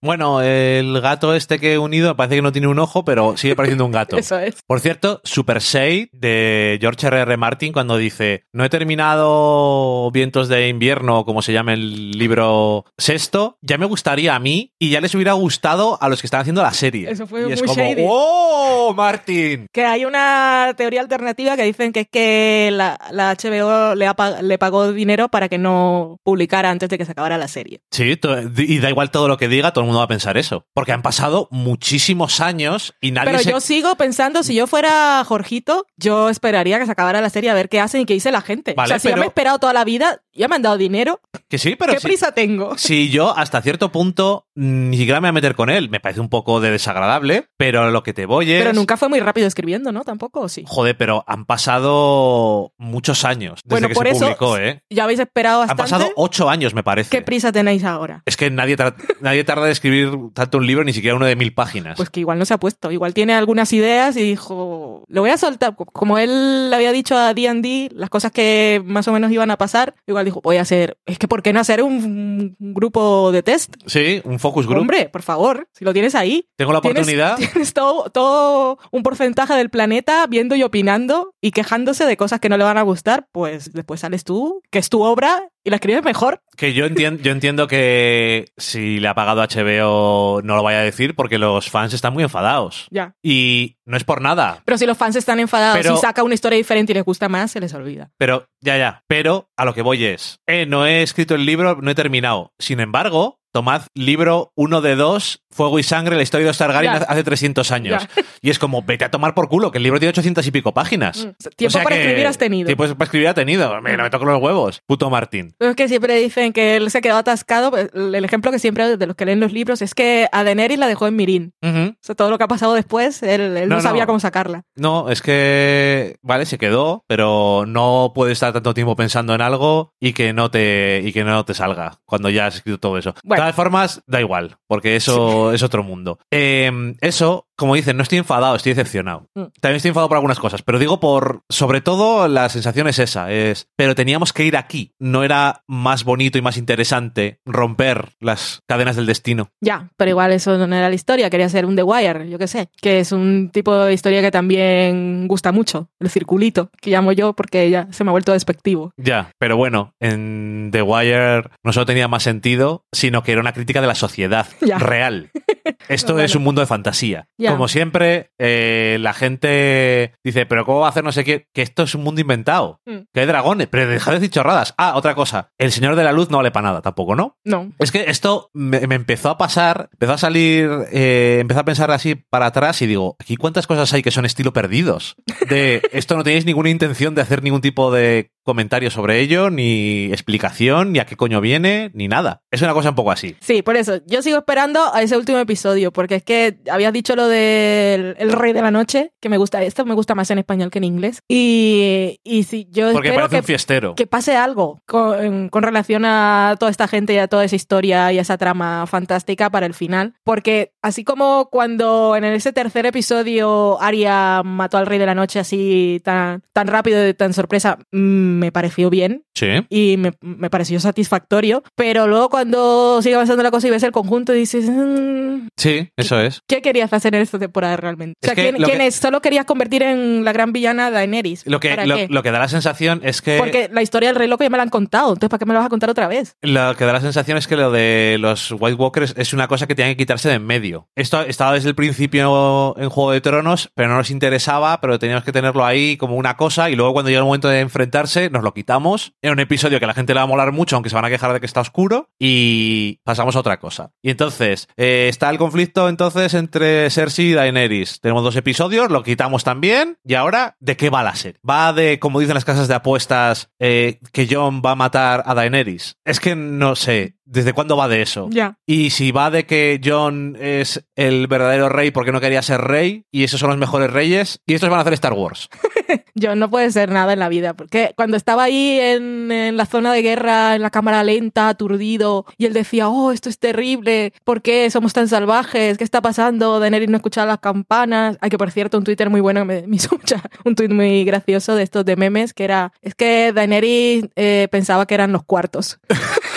[0.00, 3.56] Bueno, el gato este que he unido parece que no tiene un ojo, pero sigue
[3.56, 4.16] pareciendo un gato.
[4.22, 4.62] Eso es.
[4.66, 7.36] Por cierto, Super 6 de George R.R.
[7.36, 13.58] Martin cuando dice no he terminado Vientos de invierno, como se llama el libro sexto,
[13.62, 16.62] ya me gustaría a mí y ya les hubiera gustado a los que están haciendo
[16.62, 17.10] la serie.
[17.10, 18.04] Eso fue y es muy como, shady.
[18.06, 19.66] ¡Oh, Martin!
[19.72, 24.42] Que hay una teoría alternativa que dicen que es que la, la HBO le, ha
[24.42, 27.80] le pagó dinero para que no publicara antes de que se acabara la serie.
[27.90, 28.18] Sí,
[28.58, 30.66] y da igual todo lo que diga, todo el mundo va a pensar eso.
[30.74, 33.50] Porque han pasado muchísimos años y nadie Pero se...
[33.50, 37.54] yo sigo pensando, si yo fuera Jorgito, yo esperaría que se acabara la serie a
[37.54, 38.74] ver qué hacen y qué dice la gente.
[38.74, 40.76] Vale, o sea, si pero- me he esperado toda la vida, ya me han dado
[40.76, 42.76] dinero, Que sí, pero ¿qué prisa tengo?
[42.78, 46.20] Si yo hasta cierto punto ni siquiera me voy a meter con él, me parece
[46.20, 48.60] un poco de desagradable, pero lo que te voy es...
[48.60, 50.04] Pero nunca fue muy rápido escribiendo, ¿no?
[50.04, 50.64] Tampoco, ¿o sí?
[50.66, 54.82] Joder, pero han pasado muchos años desde Bueno, que por se eso publicó, ¿eh?
[54.90, 55.82] Ya habéis esperado Han bastante.
[55.82, 57.10] pasado ocho años, me parece.
[57.10, 58.22] ¿Qué prisa tenéis ahora?
[58.26, 58.76] Es que nadie,
[59.20, 61.96] nadie tarda en escribir tanto un libro, ni siquiera uno de mil páginas.
[61.96, 62.90] Pues que igual no se ha puesto.
[62.90, 65.74] Igual tiene algunas ideas y dijo, lo voy a soltar.
[65.76, 69.56] Como él le había dicho a D&D las cosas que más o menos iban a
[69.58, 70.96] pasar, igual dijo, voy a hacer...
[71.06, 73.74] Es que ¿por qué no hacer un, un grupo de test?
[73.86, 74.80] sí, un focus group.
[74.82, 76.46] Hombre, por favor, si lo tienes ahí.
[76.56, 77.36] Tengo la Tienes- oportunidad.
[77.52, 82.48] Tienes todo, todo un porcentaje del planeta viendo y opinando y quejándose de cosas que
[82.48, 85.76] no le van a gustar, pues después sales tú, que es tu obra y la
[85.76, 86.42] escribes mejor.
[86.56, 90.82] Que yo entiendo, yo entiendo que si le ha pagado HBO no lo vaya a
[90.82, 92.86] decir porque los fans están muy enfadados.
[92.90, 93.14] Ya.
[93.22, 94.60] Y no es por nada.
[94.64, 97.28] Pero si los fans están enfadados Pero- y saca una historia diferente y les gusta
[97.28, 98.10] más, se les olvida.
[98.18, 99.04] Pero, ya, ya.
[99.06, 102.52] Pero a lo que voy es, eh, no he escrito el libro, no he terminado.
[102.58, 106.92] Sin embargo, tomad libro 1 de 2, Fuego y Sangre, la historia de los Targaryen
[106.94, 106.98] Ya.
[107.00, 108.02] hace 300 años.
[108.40, 110.72] Y es como, vete a tomar por culo, que el libro tiene 800 y pico
[110.72, 111.26] páginas.
[111.26, 111.48] Mm.
[111.56, 112.66] Tiempo para escribir has tenido.
[112.66, 113.80] Tiempo para escribir ha tenido.
[113.82, 114.80] Me, no me toco los huevos.
[114.86, 115.54] Puto Martín.
[115.58, 117.70] Es que siempre dicen que él se quedó atascado.
[117.70, 120.78] pues, El ejemplo que siempre de los que leen los libros es que a Daenerys
[120.78, 121.52] la dejó en Mirin.
[121.62, 121.90] Ujú.
[121.90, 124.62] O sea, todo lo que ha pasado después, él, él no, No, sabía cómo sacarla.
[124.74, 129.92] No, es que, vale, se quedó, pero no puedes estar tanto tiempo pensando en algo
[130.00, 133.14] y que no te, y que no te salga cuando ya has escrito todo eso.
[133.22, 133.41] Bueno.
[133.46, 136.18] De todas formas, da igual, porque eso es otro mundo.
[136.30, 139.26] Eh, eso, como dicen, no estoy enfadado, estoy decepcionado.
[139.34, 139.44] Mm.
[139.60, 143.30] También estoy enfadado por algunas cosas, pero digo por, sobre todo, la sensación es esa,
[143.32, 144.92] es, pero teníamos que ir aquí.
[144.98, 149.48] No era más bonito y más interesante romper las cadenas del destino.
[149.60, 152.46] Ya, pero igual eso no era la historia, quería ser un The Wire, yo qué
[152.46, 157.12] sé, que es un tipo de historia que también gusta mucho, el circulito, que llamo
[157.12, 158.92] yo porque ya se me ha vuelto despectivo.
[158.96, 163.52] Ya, pero bueno, en The Wire no solo tenía más sentido, sino que era una
[163.52, 164.78] crítica de la sociedad Ya.
[164.78, 165.30] real.
[165.88, 166.24] Esto Bueno.
[166.26, 167.26] es un mundo de fantasía.
[167.38, 171.46] Como siempre, eh, la gente dice, pero ¿cómo va a hacer no sé qué?
[171.52, 172.80] Que esto es un mundo inventado.
[172.86, 172.98] Mm.
[173.12, 174.74] Que hay dragones, pero dejad de decir chorradas.
[174.78, 175.50] Ah, otra cosa.
[175.58, 177.36] El Señor de la Luz no vale para nada tampoco, ¿no?
[177.44, 181.64] No, Es que esto me, me empezó a pasar, empezó a salir, eh, empezó a
[181.64, 185.16] pensar así para atrás y digo, aquí cuántas cosas hay que son estilo perdidos.
[185.48, 190.06] De esto no tenéis ninguna intención de hacer ningún tipo de comentario sobre ello, ni
[190.06, 192.42] explicación, ni a qué coño viene, ni nada.
[192.50, 193.36] Es una cosa un poco así.
[193.40, 194.00] Sí, por eso.
[194.06, 195.51] Yo sigo esperando a ese último episodio,
[195.92, 199.62] porque es que habías dicho lo del el Rey de la Noche, que me gusta,
[199.62, 201.20] esto me gusta más en español que en inglés.
[201.28, 203.94] Y, y sí, yo Porque espero parece un que, fiestero.
[203.94, 208.12] que pase algo con, con relación a toda esta gente y a toda esa historia
[208.12, 210.14] y a esa trama fantástica para el final.
[210.24, 215.38] Porque así como cuando en ese tercer episodio Arya mató al Rey de la Noche
[215.40, 217.98] así tan, tan rápido y tan sorpresa, mm,
[218.38, 219.48] me pareció bien Sí.
[219.70, 223.92] y me, me pareció satisfactorio, pero luego cuando sigue avanzando la cosa y ves el
[223.92, 226.40] conjunto dices, "Mm, Sí, eso es.
[226.48, 228.14] ¿qué querías hacer en esta temporada realmente?
[228.22, 228.94] O sea, Es que ¿quién, lo quién que- es?
[228.96, 231.46] ¿Solo querías convertir en la gran villana Daenerys?
[231.46, 233.38] Lo que, ¿Para lo, que da la sensación es que.
[233.38, 235.54] Porque la historia del Rey Loco ya me la han contado, entonces ¿para qué me
[235.54, 236.36] la vas a contar otra vez?
[236.42, 239.66] Lo que da la sensación es que lo de los White Walkers es una cosa
[239.66, 240.88] que tiene que quitarse de en medio.
[240.96, 245.24] Esto estaba desde el principio en Juego de Tronos, pero no nos interesaba, pero teníamos
[245.24, 248.42] que tenerlo ahí como una cosa y luego cuando llega el momento de enfrentarse nos
[248.42, 250.88] lo quitamos en un episodio que a la gente le va a molar mucho, aunque
[250.90, 253.90] se van a quejar de que está oscuro, y pasamos a otra cosa.
[254.02, 258.00] Y entonces, eh, está el conflicto entonces entre Cersei y Daenerys.
[258.00, 261.40] Tenemos dos episodios, lo quitamos también, y ahora, ¿de qué va la serie?
[261.48, 265.34] Va de, como dicen las casas de apuestas, eh, que John va a matar a
[265.34, 265.96] Daenerys.
[266.04, 268.28] Es que no sé, ¿desde cuándo va de eso?
[268.30, 268.58] Ya.
[268.66, 273.06] Y si va de que John es el verdadero rey porque no quería ser rey,
[273.10, 275.48] y esos son los mejores reyes, y estos van a hacer Star Wars.
[276.14, 279.66] Yo no puede ser nada en la vida, porque cuando estaba ahí en, en, la
[279.66, 284.12] zona de guerra, en la cámara lenta, aturdido, y él decía, oh, esto es terrible,
[284.24, 285.78] ¿por qué somos tan salvajes?
[285.78, 286.60] ¿Qué está pasando?
[286.60, 288.16] Daenerys no escuchaba las campanas.
[288.20, 289.98] Hay que, por cierto, un Twitter muy bueno, me, me hizo
[290.44, 294.86] un tweet muy gracioso de estos de memes, que era, es que Daenerys eh, pensaba
[294.86, 295.78] que eran los cuartos.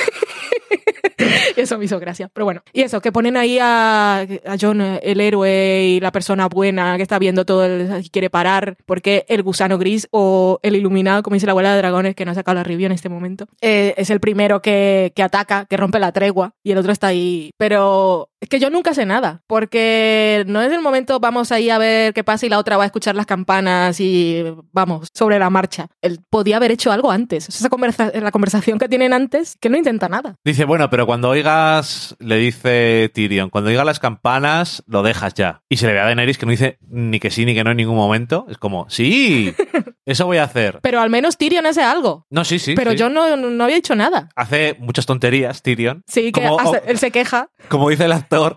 [1.66, 2.30] eso me hizo gracia.
[2.34, 6.48] Pero bueno, y eso, que ponen ahí a, a John, el héroe y la persona
[6.48, 7.66] buena que está viendo todo,
[8.00, 11.78] y quiere parar, porque el gusano gris o el iluminado, como dice la abuela de
[11.78, 15.12] dragones, que no ha sacado la review en este momento, eh, es el primero que,
[15.16, 17.52] que ataca, que rompe la tregua, y el otro está ahí.
[17.58, 21.80] Pero es que yo nunca sé nada, porque no es el momento, vamos ahí a
[21.80, 25.50] ver qué pasa y la otra va a escuchar las campanas y vamos, sobre la
[25.50, 25.88] marcha.
[26.04, 27.50] Él podía haber hecho algo antes.
[27.50, 30.36] Esa conversa la conversación que tienen antes, que no intenta nada.
[30.46, 35.64] Dice, bueno, pero cuando oigas, le dice Tyrion, cuando oigas las campanas, lo dejas ya.
[35.68, 37.72] Y se le ve a Daenerys que no dice ni que sí ni que no
[37.72, 38.46] en ningún momento.
[38.48, 39.56] Es como, sí,
[40.06, 40.82] eso voy a hacer.
[40.84, 42.28] Pero al menos Tyrion hace algo.
[42.30, 42.76] No, sí, sí.
[42.76, 42.98] Pero sí.
[42.98, 44.30] yo no, no había hecho nada.
[44.36, 46.04] Hace muchas tonterías, Tyrion.
[46.08, 47.50] Sí, que Como- hace- él se queja.
[47.70, 48.12] Como dice el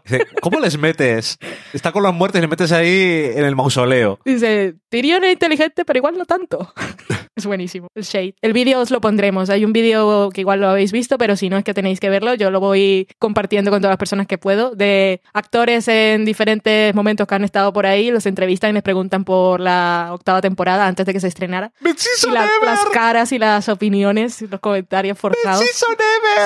[0.04, 1.38] dice, ¿cómo les metes?
[1.72, 4.18] Está con los muertos y les metes ahí en el mausoleo.
[4.24, 6.72] Dice, Tyrion es inteligente, pero igual no tanto.
[7.38, 7.88] es buenísimo.
[7.94, 8.34] El Shade.
[8.42, 9.50] El vídeo os lo pondremos.
[9.50, 12.08] Hay un vídeo que igual lo habéis visto, pero si no es que tenéis que
[12.10, 16.94] verlo, yo lo voy compartiendo con todas las personas que puedo, de actores en diferentes
[16.94, 20.86] momentos que han estado por ahí, los entrevistan y les preguntan por la octava temporada
[20.86, 21.72] antes de que se estrenara.
[22.28, 25.60] Y la- las caras y las opiniones, los comentarios forzados.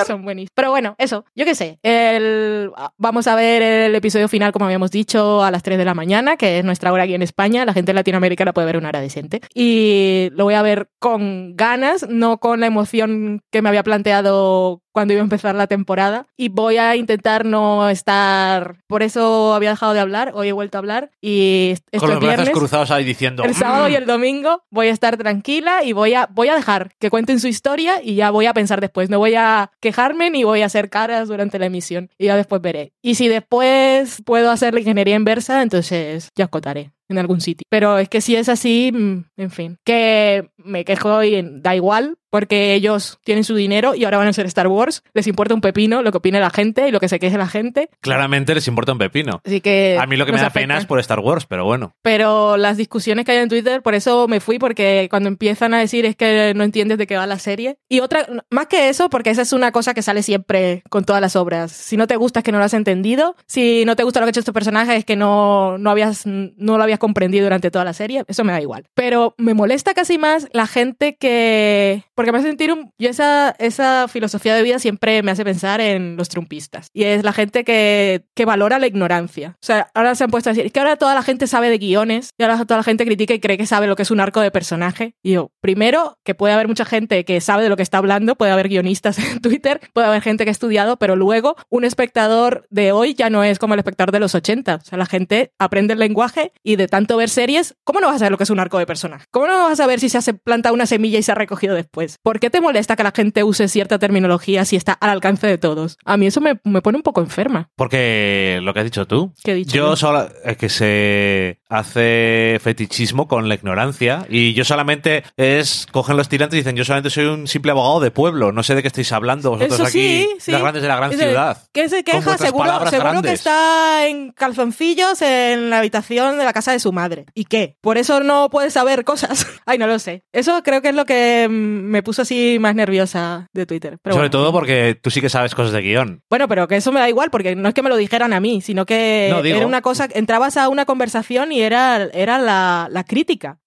[0.07, 0.51] Son buenísimos.
[0.55, 1.79] Pero bueno, eso, yo qué sé.
[1.83, 5.93] El, vamos a ver el episodio final, como habíamos dicho, a las 3 de la
[5.93, 7.65] mañana, que es nuestra hora aquí en España.
[7.65, 9.41] La gente en Latinoamérica la puede ver una hora decente.
[9.53, 14.82] Y lo voy a ver con ganas, no con la emoción que me había planteado
[14.93, 16.27] cuando iba a empezar la temporada.
[16.37, 18.77] Y voy a intentar no estar.
[18.87, 21.11] Por eso había dejado de hablar, hoy he vuelto a hablar.
[21.21, 22.55] Y estos Con los brazos viernes.
[22.57, 23.43] cruzados ahí diciendo.
[23.43, 23.95] El sábado y "Mm".
[23.95, 27.47] el domingo voy a estar tranquila y voy a, voy a dejar que cuenten su
[27.47, 29.09] historia y ya voy a pensar después.
[29.09, 32.61] No voy a quejarme ni voy a hacer caras durante la emisión y ya después
[32.61, 32.93] veré.
[33.01, 37.65] Y si después puedo hacer la ingeniería inversa, entonces ya os contaré en algún sitio.
[37.69, 42.15] Pero es que si es así, mm, en fin, que me quejo y da igual
[42.29, 44.82] porque ellos tienen su dinero y ahora van a ser Star Wars.
[45.13, 47.47] Les importa un pepino lo que opine la gente y lo que se queje la
[47.47, 47.89] gente.
[48.01, 49.41] Claramente les importa un pepino.
[49.45, 49.97] Así que...
[49.99, 50.59] A mí lo que me da afecta.
[50.59, 51.93] pena es por Star Wars, pero bueno.
[52.01, 55.79] Pero las discusiones que hay en Twitter, por eso me fui, porque cuando empiezan a
[55.79, 57.77] decir es que no entiendes de qué va la serie.
[57.89, 61.21] Y otra, más que eso, porque esa es una cosa que sale siempre con todas
[61.21, 61.71] las obras.
[61.71, 63.35] Si no te gusta es que no lo has entendido.
[63.45, 66.25] Si no te gusta lo que ha hecho este personaje es que no, no, habías,
[66.25, 68.23] no lo habías comprendido durante toda la serie.
[68.27, 68.85] Eso me da igual.
[68.93, 72.03] Pero me molesta casi más la gente que...
[72.15, 72.91] Porque me hace sentir un...
[72.97, 76.87] Yo esa, esa filosofía de vida siempre me hace pensar en los trumpistas.
[76.93, 79.57] Y es la gente que, que valora la ignorancia.
[79.61, 81.69] O sea, ahora se han puesto a decir, es que ahora toda la gente sabe
[81.69, 84.11] de guiones y ahora toda la gente critica y cree que sabe lo que es
[84.11, 85.15] un arco de personaje.
[85.23, 88.35] Y yo, primero, que puede haber mucha gente que sabe de lo que está hablando,
[88.35, 92.67] puede haber guionistas en Twitter, puede haber gente que ha estudiado, pero luego un espectador
[92.69, 94.75] de hoy ya no es como el espectador de los 80.
[94.75, 98.17] O sea, la gente aprende el lenguaje y de tanto ver series, ¿cómo no vas
[98.17, 99.25] a saber lo que es un arco de personaje?
[99.31, 101.75] ¿Cómo no vas a saber si se ha plantado una semilla y se ha recogido
[101.75, 102.17] después?
[102.21, 105.57] ¿Por qué te molesta que la gente use cierta terminología si está al alcance de
[105.57, 105.97] todos?
[106.05, 107.69] A mí eso me, me pone un poco enferma.
[107.75, 109.33] Porque lo que has dicho tú.
[109.43, 109.75] ¿Qué he dicho?
[109.75, 116.17] Yo solo es que se hace fetichismo con la ignorancia y yo solamente es cogen
[116.17, 118.81] los tirantes y dicen yo solamente soy un simple abogado de pueblo, no sé de
[118.81, 120.51] qué estáis hablando vosotros Eso aquí, sí, sí.
[120.51, 121.57] las grandes de la gran ciudad.
[121.71, 126.71] Que se queja, seguro, seguro que está en calzoncillos en la habitación de la casa
[126.71, 127.25] de su madre.
[127.33, 127.75] ¿Y qué?
[127.81, 129.47] Por eso no puede saber cosas.
[129.65, 130.23] Ay, no lo sé.
[130.31, 133.97] Eso creo que es lo que mm, me puso así más nerviosa de Twitter.
[134.01, 134.31] Pero Sobre bueno.
[134.43, 136.21] todo porque tú sí que sabes cosas de guion.
[136.29, 138.39] Bueno, pero que eso me da igual, porque no es que me lo dijeran a
[138.39, 139.57] mí, sino que No, digo.
[139.57, 143.59] era una cosa, entrabas a una conversación y era, era la, la crítica.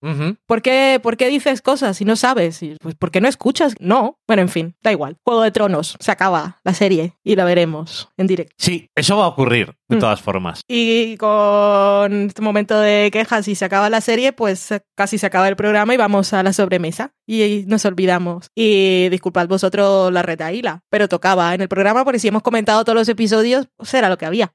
[0.47, 2.63] ¿Por qué, ¿Por qué dices cosas si no sabes?
[2.63, 3.75] Y, Pues porque no escuchas.
[3.81, 4.19] No.
[4.27, 5.17] Bueno, en fin, da igual.
[5.25, 8.55] Juego de Tronos, se acaba la serie y la veremos en directo.
[8.59, 10.01] Sí, eso va a ocurrir de Mm.
[10.01, 10.61] todas formas.
[10.69, 15.49] Y con este momento de quejas y se acaba la serie, pues casi se acaba
[15.49, 17.13] el programa y vamos a la sobremesa.
[17.27, 18.49] Y nos olvidamos.
[18.55, 22.97] Y disculpad vosotros la retaíla, pero tocaba en el programa porque si hemos comentado todos
[22.97, 24.53] los episodios, pues era lo que había.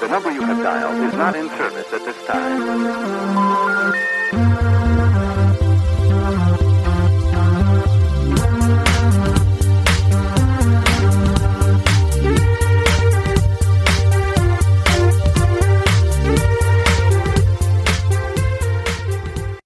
[0.00, 3.90] The number you have dialed is not in service at this time.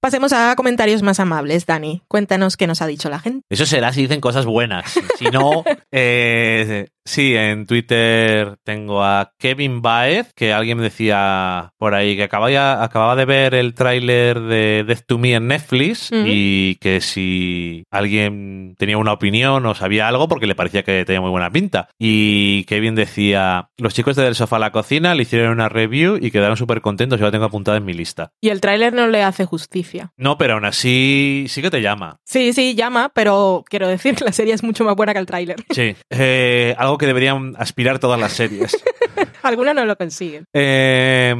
[0.01, 2.03] Pasemos a comentarios más amables, Dani.
[2.09, 3.47] Cuéntanos qué nos ha dicho la gente.
[3.49, 5.01] Eso será si dicen cosas buenas.
[5.16, 11.95] Si no, eh, sí, en Twitter tengo a Kevin Baez, que alguien me decía por
[11.95, 16.77] ahí que acababa, acababa de ver el tráiler de Death to Me en Netflix y
[16.77, 21.31] que si alguien tenía una opinión o sabía algo porque le parecía que tenía muy
[21.31, 21.89] buena pinta.
[21.99, 26.19] Y Kevin decía, los chicos de Del Sofá a la Cocina le hicieron una review
[26.21, 28.33] y quedaron súper contentos y lo tengo apuntado en mi lista.
[28.41, 30.13] Y el tráiler no le hace justicia.
[30.17, 32.19] No, pero aún así sí que te llama.
[32.25, 35.57] Sí, sí, llama, pero quiero decir, la serie es mucho más buena que el tráiler.
[35.71, 38.77] Sí, eh, algo que deberían aspirar todas las series.
[39.43, 40.45] Algunas no lo consiguen.
[40.55, 41.35] Eh,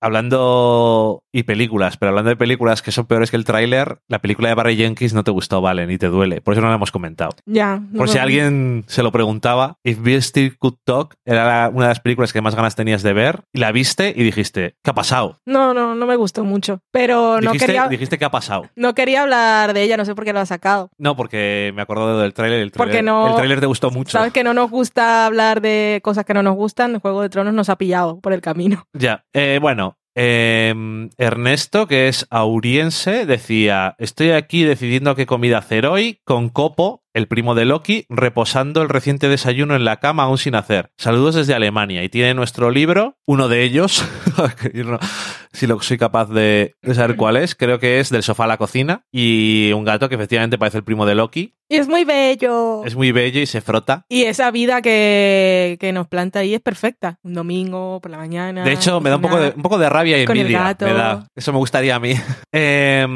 [0.00, 4.48] hablando y películas, pero hablando de películas que son peores que el tráiler, la película
[4.48, 6.40] de Barry Jenkins no te gustó, vale, ni te duele.
[6.40, 7.32] Por eso no la hemos comentado.
[7.44, 7.78] Ya.
[7.78, 11.90] no Por si alguien se lo preguntaba, If Bill Still Could Talk era una de
[11.90, 14.94] las películas que más ganas tenías de ver y la viste y dijiste, ¿qué ha
[14.94, 15.38] pasado?
[15.44, 16.80] No, no, no me gustó mucho.
[16.90, 18.68] Pero no dijiste, quería, dijiste, ¿qué ha pasado?
[18.76, 20.88] no quería hablar de ella, no sé por qué lo ha sacado.
[20.98, 22.60] No, porque me acuerdo del tráiler.
[22.60, 24.12] El Porque tráiler no- el tráiler te gustó mucho.
[24.12, 27.00] Sabes que no nos gusta hablar de cosas que no nos gustan.
[27.00, 28.86] Juego de Tronos nos ha pillado por el camino.
[28.92, 30.74] Ya, eh, bueno, eh,
[31.18, 37.28] Ernesto, que es auriense, decía, estoy aquí decidiendo qué comida hacer hoy con Copo, el
[37.28, 40.90] primo de Loki, reposando el reciente desayuno en la cama aún sin hacer.
[40.98, 44.04] Saludos desde Alemania y tiene nuestro libro, uno de ellos,
[45.52, 48.58] si lo soy capaz de saber cuál es, creo que es del sofá a la
[48.58, 51.54] cocina y un gato que efectivamente parece el primo de Loki.
[51.68, 52.84] Y es muy bello.
[52.84, 54.04] Es muy bello y se frota.
[54.08, 57.18] Y esa vida que, que nos planta ahí es perfecta.
[57.24, 58.62] Un domingo, por la mañana.
[58.62, 60.76] De hecho, me da un poco de, un poco de rabia y envidia.
[60.80, 61.26] Me da.
[61.34, 62.14] Eso me gustaría a mí.
[62.58, 63.06] Eh,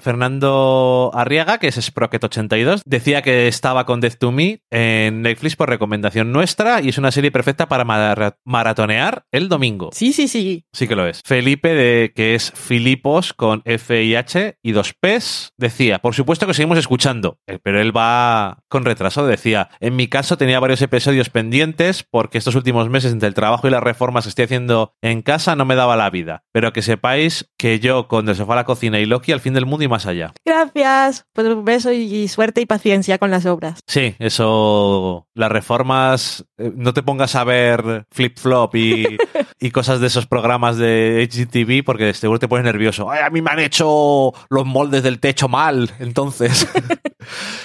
[0.00, 5.68] Fernando Arriaga, que es Sprocket82, decía que estaba con Death to Me en Netflix por
[5.68, 9.90] recomendación nuestra y es una serie perfecta para mara- maratonear el domingo.
[9.92, 10.64] Sí, sí, sí.
[10.72, 11.20] Sí que lo es.
[11.24, 16.46] Felipe, de, que es Filipos con F y H y dos P's, decía, por supuesto
[16.46, 19.26] que seguimos escuchando, eh, pero él va con retraso.
[19.26, 23.66] Decía, en mi caso tenía varios episodios pendientes porque estos últimos meses entre el trabajo
[23.66, 26.42] y las reformas que estoy haciendo en casa no me daba la vida.
[26.52, 29.54] Pero que sepáis que yo con Del Sofá a la Cocina y Loki al fin
[29.54, 30.32] del mundo y más allá.
[30.44, 31.24] Gracias.
[31.32, 33.80] Pues un beso y suerte y paciencia con las obras.
[33.86, 39.18] Sí, eso, las reformas, eh, no te pongas a ver flip-flop y,
[39.60, 43.10] y cosas de esos programas de HGTV porque seguro te pones nervioso.
[43.10, 46.68] Ay, a mí me han hecho los moldes del techo mal, entonces.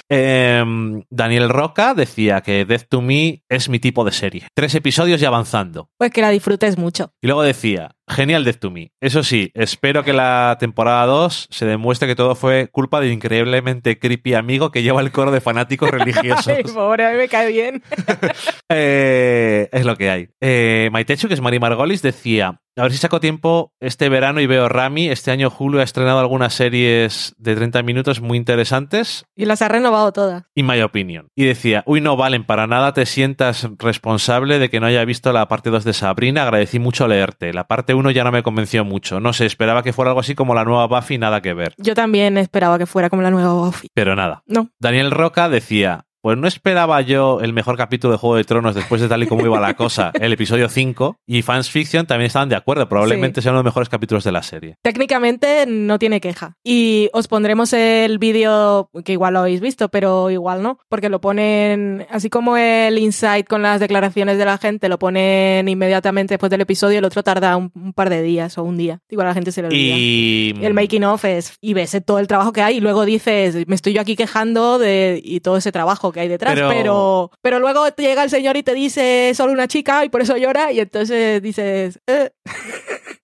[0.09, 4.47] Em, Daniel Roca decía que Death to Me es mi tipo de serie.
[4.53, 5.89] Tres episodios y avanzando.
[5.97, 7.13] Pues que la disfrutes mucho.
[7.21, 8.91] Y luego decía, genial Death to Me.
[9.01, 13.97] Eso sí, espero que la temporada 2 se demuestre que todo fue culpa del increíblemente
[13.99, 16.47] creepy amigo que lleva el coro de fanáticos religiosos.
[16.47, 17.81] Ay, pobre, a mí me cae bien.
[18.73, 20.29] Eh, es lo que hay.
[20.39, 24.47] Eh, Maitechu, que es Mari Margolis, decía: A ver si saco tiempo este verano y
[24.47, 25.09] veo Rami.
[25.09, 29.67] Este año Hulu ha estrenado algunas series de 30 minutos muy interesantes, Y las ha
[29.67, 30.43] renovado todas.
[30.55, 31.27] in my opinion.
[31.35, 35.33] Y decía: Uy, no valen para nada, te sientas responsable de que no haya visto
[35.33, 36.43] la parte 2 de Sabrina.
[36.43, 37.51] Agradecí mucho leerte.
[37.53, 39.19] La parte 1 ya no me convenció mucho.
[39.19, 41.75] No sé, esperaba que fuera algo así como la nueva Buffy, nada que ver.
[41.77, 43.89] Yo también esperaba que fuera como la nueva Buffy.
[43.93, 44.41] Pero nada.
[44.47, 44.69] No.
[44.79, 49.01] Daniel Roca decía, pues no esperaba yo el mejor capítulo de Juego de Tronos después
[49.01, 52.49] de tal y como iba la cosa, el episodio 5, y Fans Fiction también estaban
[52.49, 53.43] de acuerdo, probablemente Sí.
[53.45, 54.75] sea uno de los mejores capítulos de la serie.
[54.81, 56.57] Técnicamente no tiene queja.
[56.63, 61.21] Y os pondremos el vídeo, que igual lo habéis visto, pero igual no, porque lo
[61.21, 66.49] ponen, así como el insight con las declaraciones de la gente, lo ponen inmediatamente después
[66.49, 68.99] del episodio, el otro tarda un, un par de días o un día.
[69.09, 69.95] Igual a la gente se le olvida.
[69.97, 70.53] Y...
[70.61, 73.75] El making of es, y ves todo el trabajo que hay, y luego dices, me
[73.75, 77.59] estoy yo aquí quejando de y todo ese trabajo que hay detrás, Pero- pero, pero,
[77.59, 80.79] luego llega el señor y te dice solo una chica y por eso llora, y
[80.79, 82.31] entonces dices, eh,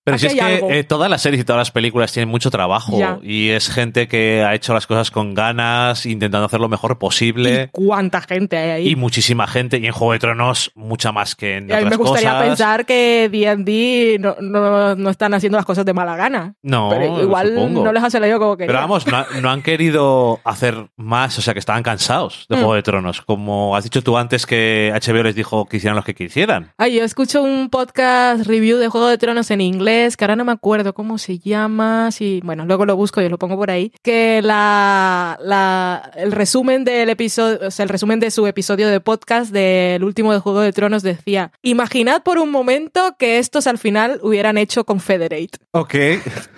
[0.08, 2.97] Pero si es que eh, todas las series y todas las películas tienen mucho trabajo
[2.97, 3.20] Ya.
[3.22, 6.95] y es gente que ha hecho las cosas con ganas, intentando hacer lo mejor ¿y
[6.95, 7.70] posible.
[7.72, 8.88] cuánta gente hay ahí?
[8.89, 11.84] Y muchísima gente, y en Juego de Tronos mucha más que en Y a mí
[11.84, 12.47] otras me gustaría cosas.
[12.47, 16.55] pensar que D&D no, no, no están haciendo las cosas de mala gana.
[16.64, 17.84] No, pero igual supongo.
[17.84, 18.66] no les ha salido como que.
[18.66, 22.60] Pero vamos, no, no han querido hacer más, o sea que estaban cansados de Mm.
[22.60, 23.22] Juego de Tronos.
[23.22, 26.72] Como has dicho tú antes que HBO les dijo que hicieran lo que quisieran.
[26.78, 30.45] Ay, yo escucho un podcast review de Juego de Tronos en inglés, que ahora no
[30.45, 33.91] me acuerdo cómo se llama, si, bueno, luego lo busco y lo pongo por ahí,
[34.04, 39.00] que la, la, el resumen del episodio, o sea, el resumen de su episodio de
[39.00, 43.78] podcast del último de Juego de Tronos decía, imaginad por un momento que estos al
[43.78, 45.58] final hubieran hecho Confederate.
[45.72, 45.95] Ok.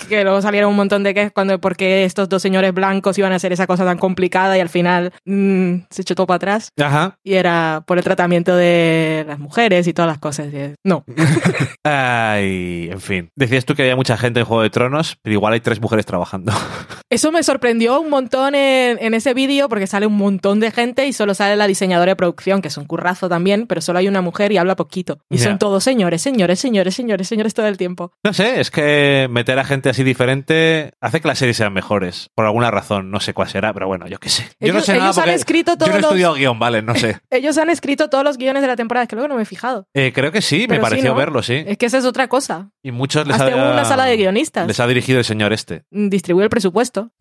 [0.09, 3.35] Que luego salieron un montón de que cuando, porque estos dos señores blancos iban a
[3.35, 6.71] hacer esa cosa tan complicada y al final mm, se echó todo para atrás.
[6.79, 7.17] Ajá.
[7.23, 10.47] Y era por el tratamiento de las mujeres y todas las cosas.
[10.83, 11.05] No.
[11.83, 13.28] Ay, en fin.
[13.35, 16.05] Decías tú que había mucha gente en Juego de Tronos, pero igual hay tres mujeres
[16.05, 16.51] trabajando.
[17.09, 21.07] Eso me sorprendió un montón en, en ese vídeo porque sale un montón de gente
[21.07, 24.07] y solo sale la diseñadora de producción, que es un currazo también, pero solo hay
[24.07, 25.19] una mujer y habla poquito.
[25.29, 28.11] Y son todos señores, señores, señores, señores, señores todo el tiempo.
[28.23, 32.29] No sé, es que meter a gente así diferente hace que las series sean mejores.
[32.35, 34.43] Por alguna razón, no sé cuál será, pero bueno, yo qué sé.
[34.59, 36.33] Yo no Ellos- sé nada ellos han porque escrito yo todos no he los- estudiado
[36.35, 37.17] guion, vale, no sé.
[37.31, 39.45] Ellos han escrito todos los guiones de la temporada, es que luego no me he
[39.45, 39.87] fijado.
[39.93, 41.15] Eh, creo que sí, me sí, pareció ¿no?
[41.15, 41.63] verlo, sí.
[41.65, 42.69] Es que esa es otra cosa.
[42.83, 42.91] Y
[43.25, 44.67] muchos les Hasta ha, una sala de guionistas.
[44.67, 45.83] les ha dirigido el señor este.
[45.91, 47.11] Distribuye el presupuesto.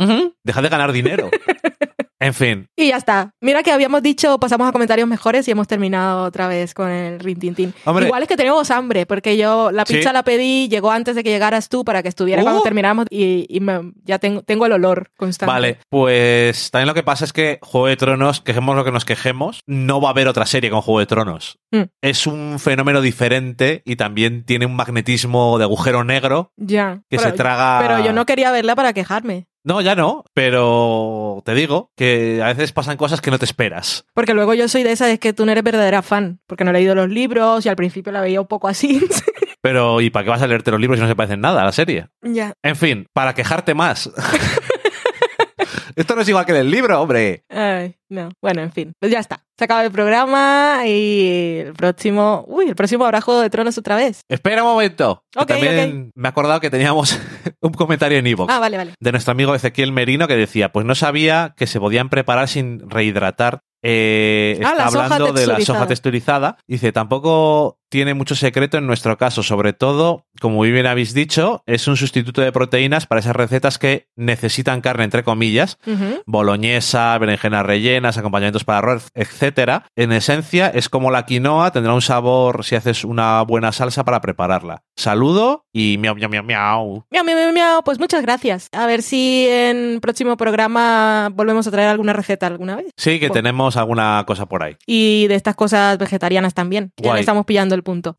[0.45, 1.31] Deja de ganar dinero.
[2.21, 3.31] en fin, Y ya está.
[3.41, 7.21] Mira que habíamos dicho, pasamos a comentarios mejores y hemos terminado otra vez con el
[7.21, 7.73] rintintín.
[7.87, 9.95] Igual es que tenemos hambre, porque yo la Sí.
[9.95, 12.45] pizza la pedí, llegó antes de que llegaras tú para que estuviera Uh.
[12.45, 15.51] cuando termináramos y, y me- ya tengo, tengo el olor constante.
[15.53, 15.79] vale.
[15.89, 19.61] Pues también lo que pasa es que Juego de Tronos, quejemos lo que nos quejemos,
[19.67, 21.59] no va a haber otra serie con Juego de Tronos.
[21.71, 21.83] Mm.
[22.03, 27.01] Es un fenómeno diferente y también tiene un magnetismo de agujero negro Ya.
[27.11, 27.79] que pero, se traga.
[27.87, 29.47] Pero yo no quería verla para quejarme.
[29.65, 34.05] No, ya no, pero te digo que a veces pasan cosas que no te esperas.
[34.15, 36.71] Porque luego yo soy de esa, es que tú no eres verdadera fan, porque no
[36.71, 39.01] he leído los libros y al principio la veía un poco así.
[39.61, 41.65] Pero, ¿y para qué vas a leerte los libros si no se parecen nada a
[41.65, 42.07] la serie?
[42.23, 42.55] ya.
[42.63, 44.11] En fin, para quejarte más.
[45.97, 47.45] Esto no es igual que en el libro, hombre.
[47.49, 48.31] Ay, no.
[48.43, 48.93] Bueno, en fin.
[49.01, 49.43] Pues ya está.
[49.59, 52.45] Se acaba el programa y el próximo.
[52.47, 54.21] Uy, el próximo habrá Juego de Tronos otra vez.
[54.29, 55.25] Espera un momento.
[55.33, 57.19] que Ok, también me he acordado que teníamos
[57.61, 58.53] un comentario en Evox.
[58.53, 58.93] Ah, vale, vale.
[58.99, 62.89] de nuestro amigo Ezequiel Merino que decía, pues no sabía que se podían preparar sin
[62.89, 63.61] rehidratar.
[63.83, 66.59] Eh, Ah, está hablando de la soja texturizada.
[66.67, 69.43] Dice, tampoco tiene mucho secreto en nuestro caso.
[69.45, 73.79] Sobre todo, como muy bien habéis dicho, es un sustituto de proteínas para esas recetas
[73.79, 75.79] que necesitan carne, entre comillas.
[76.27, 77.65] Boloñesa, berenjenas
[77.99, 79.85] rellenas, acompañamientos para arroz, etcétera.
[79.97, 84.21] En esencia, es como la quinoa, tendrá un sabor si haces una buena salsa para
[84.21, 84.83] prepararla.
[84.97, 87.05] Saludo y miau, miau, miau, miau.
[87.11, 87.83] Miau, miau, miau, miau.
[87.83, 88.69] Pues muchas gracias.
[88.73, 92.93] A ver si en próximo programa volvemos a traer alguna receta alguna vez.
[92.97, 94.77] Sí, que tenemos alguna cosa por ahí.
[94.87, 96.93] Y de estas cosas vegetarianas también.
[96.97, 98.17] Ya le estamos pillando el punto.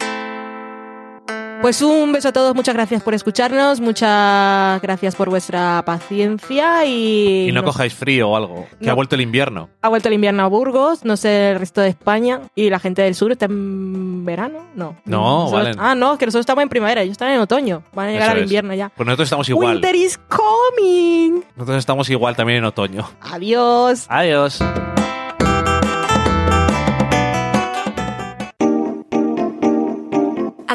[1.62, 7.50] Pues un beso a todos, muchas gracias por escucharnos, muchas gracias por vuestra paciencia y...
[7.50, 8.92] Y no cojáis frío o algo, que No.
[8.94, 9.70] ha vuelto el invierno.
[9.82, 12.42] Ha vuelto el invierno a Burgos, no sé el resto de España.
[12.56, 14.60] ¿Y la gente del sur está en verano?
[14.76, 14.96] No.
[15.06, 15.76] No, Nosotros- Valen.
[15.80, 17.84] Ah, no, que nosotros estamos en primavera, ellos están en otoño.
[17.94, 18.44] Van a llegar Eso al es.
[18.44, 18.90] invierno ya.
[18.90, 19.74] Pues nosotros estamos igual.
[19.76, 21.42] Winter is coming.
[21.56, 23.10] Nosotros estamos igual también en otoño.
[23.22, 24.06] Adiós.
[24.10, 24.60] Adiós.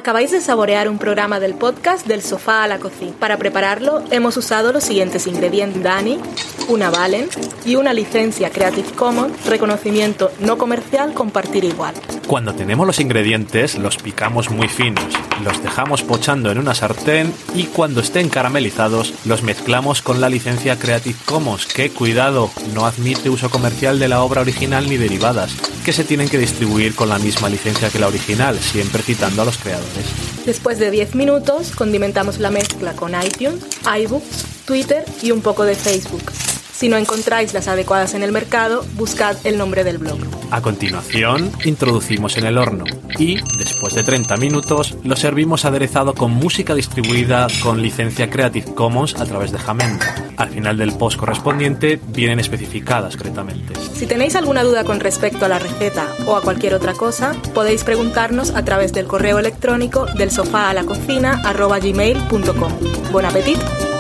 [0.05, 3.15] Acabáis de saborear un programa del podcast Del Sofá a la Cocina.
[3.19, 5.83] Para prepararlo hemos usado los siguientes ingredientes.
[5.83, 6.19] Dani,
[6.69, 7.27] una Valen
[7.65, 11.95] y una licencia Creative Commons, reconocimiento no comercial, compartir igual.
[12.27, 15.05] Cuando tenemos los ingredientes, los picamos muy finos,
[15.43, 20.79] los dejamos pochando en una sartén y cuando estén caramelizados, los mezclamos con la licencia
[20.79, 25.93] Creative Commons, que cuidado, no admite uso comercial de la obra original ni derivadas, que
[25.93, 29.59] se tienen que distribuir con la misma licencia que la original, siempre citando a los
[29.59, 29.94] creadores.
[30.47, 35.75] Después de 10 minutos, condimentamos la mezcla con iTunes, iBooks, Twitter y un poco de
[35.75, 36.23] Facebook.
[36.75, 40.19] Si no encontráis las adecuadas en el mercado, buscad el nombre del blog.
[40.51, 42.85] A continuación, introducimos en el horno
[43.17, 49.15] y, después de 30 minutos, lo servimos aderezado con música distribuida con licencia Creative Commons
[49.15, 50.05] a través de Jamendo.
[50.37, 53.75] Al final del post correspondiente vienen especificadas concretamente.
[53.95, 57.85] Si tenéis alguna duda con respecto a la receta o a cualquier otra cosa, podéis
[57.85, 62.73] preguntarnos a través del correo electrónico del sofá a la cocina arroba gmail.com.
[63.13, 63.94] Buen apetito.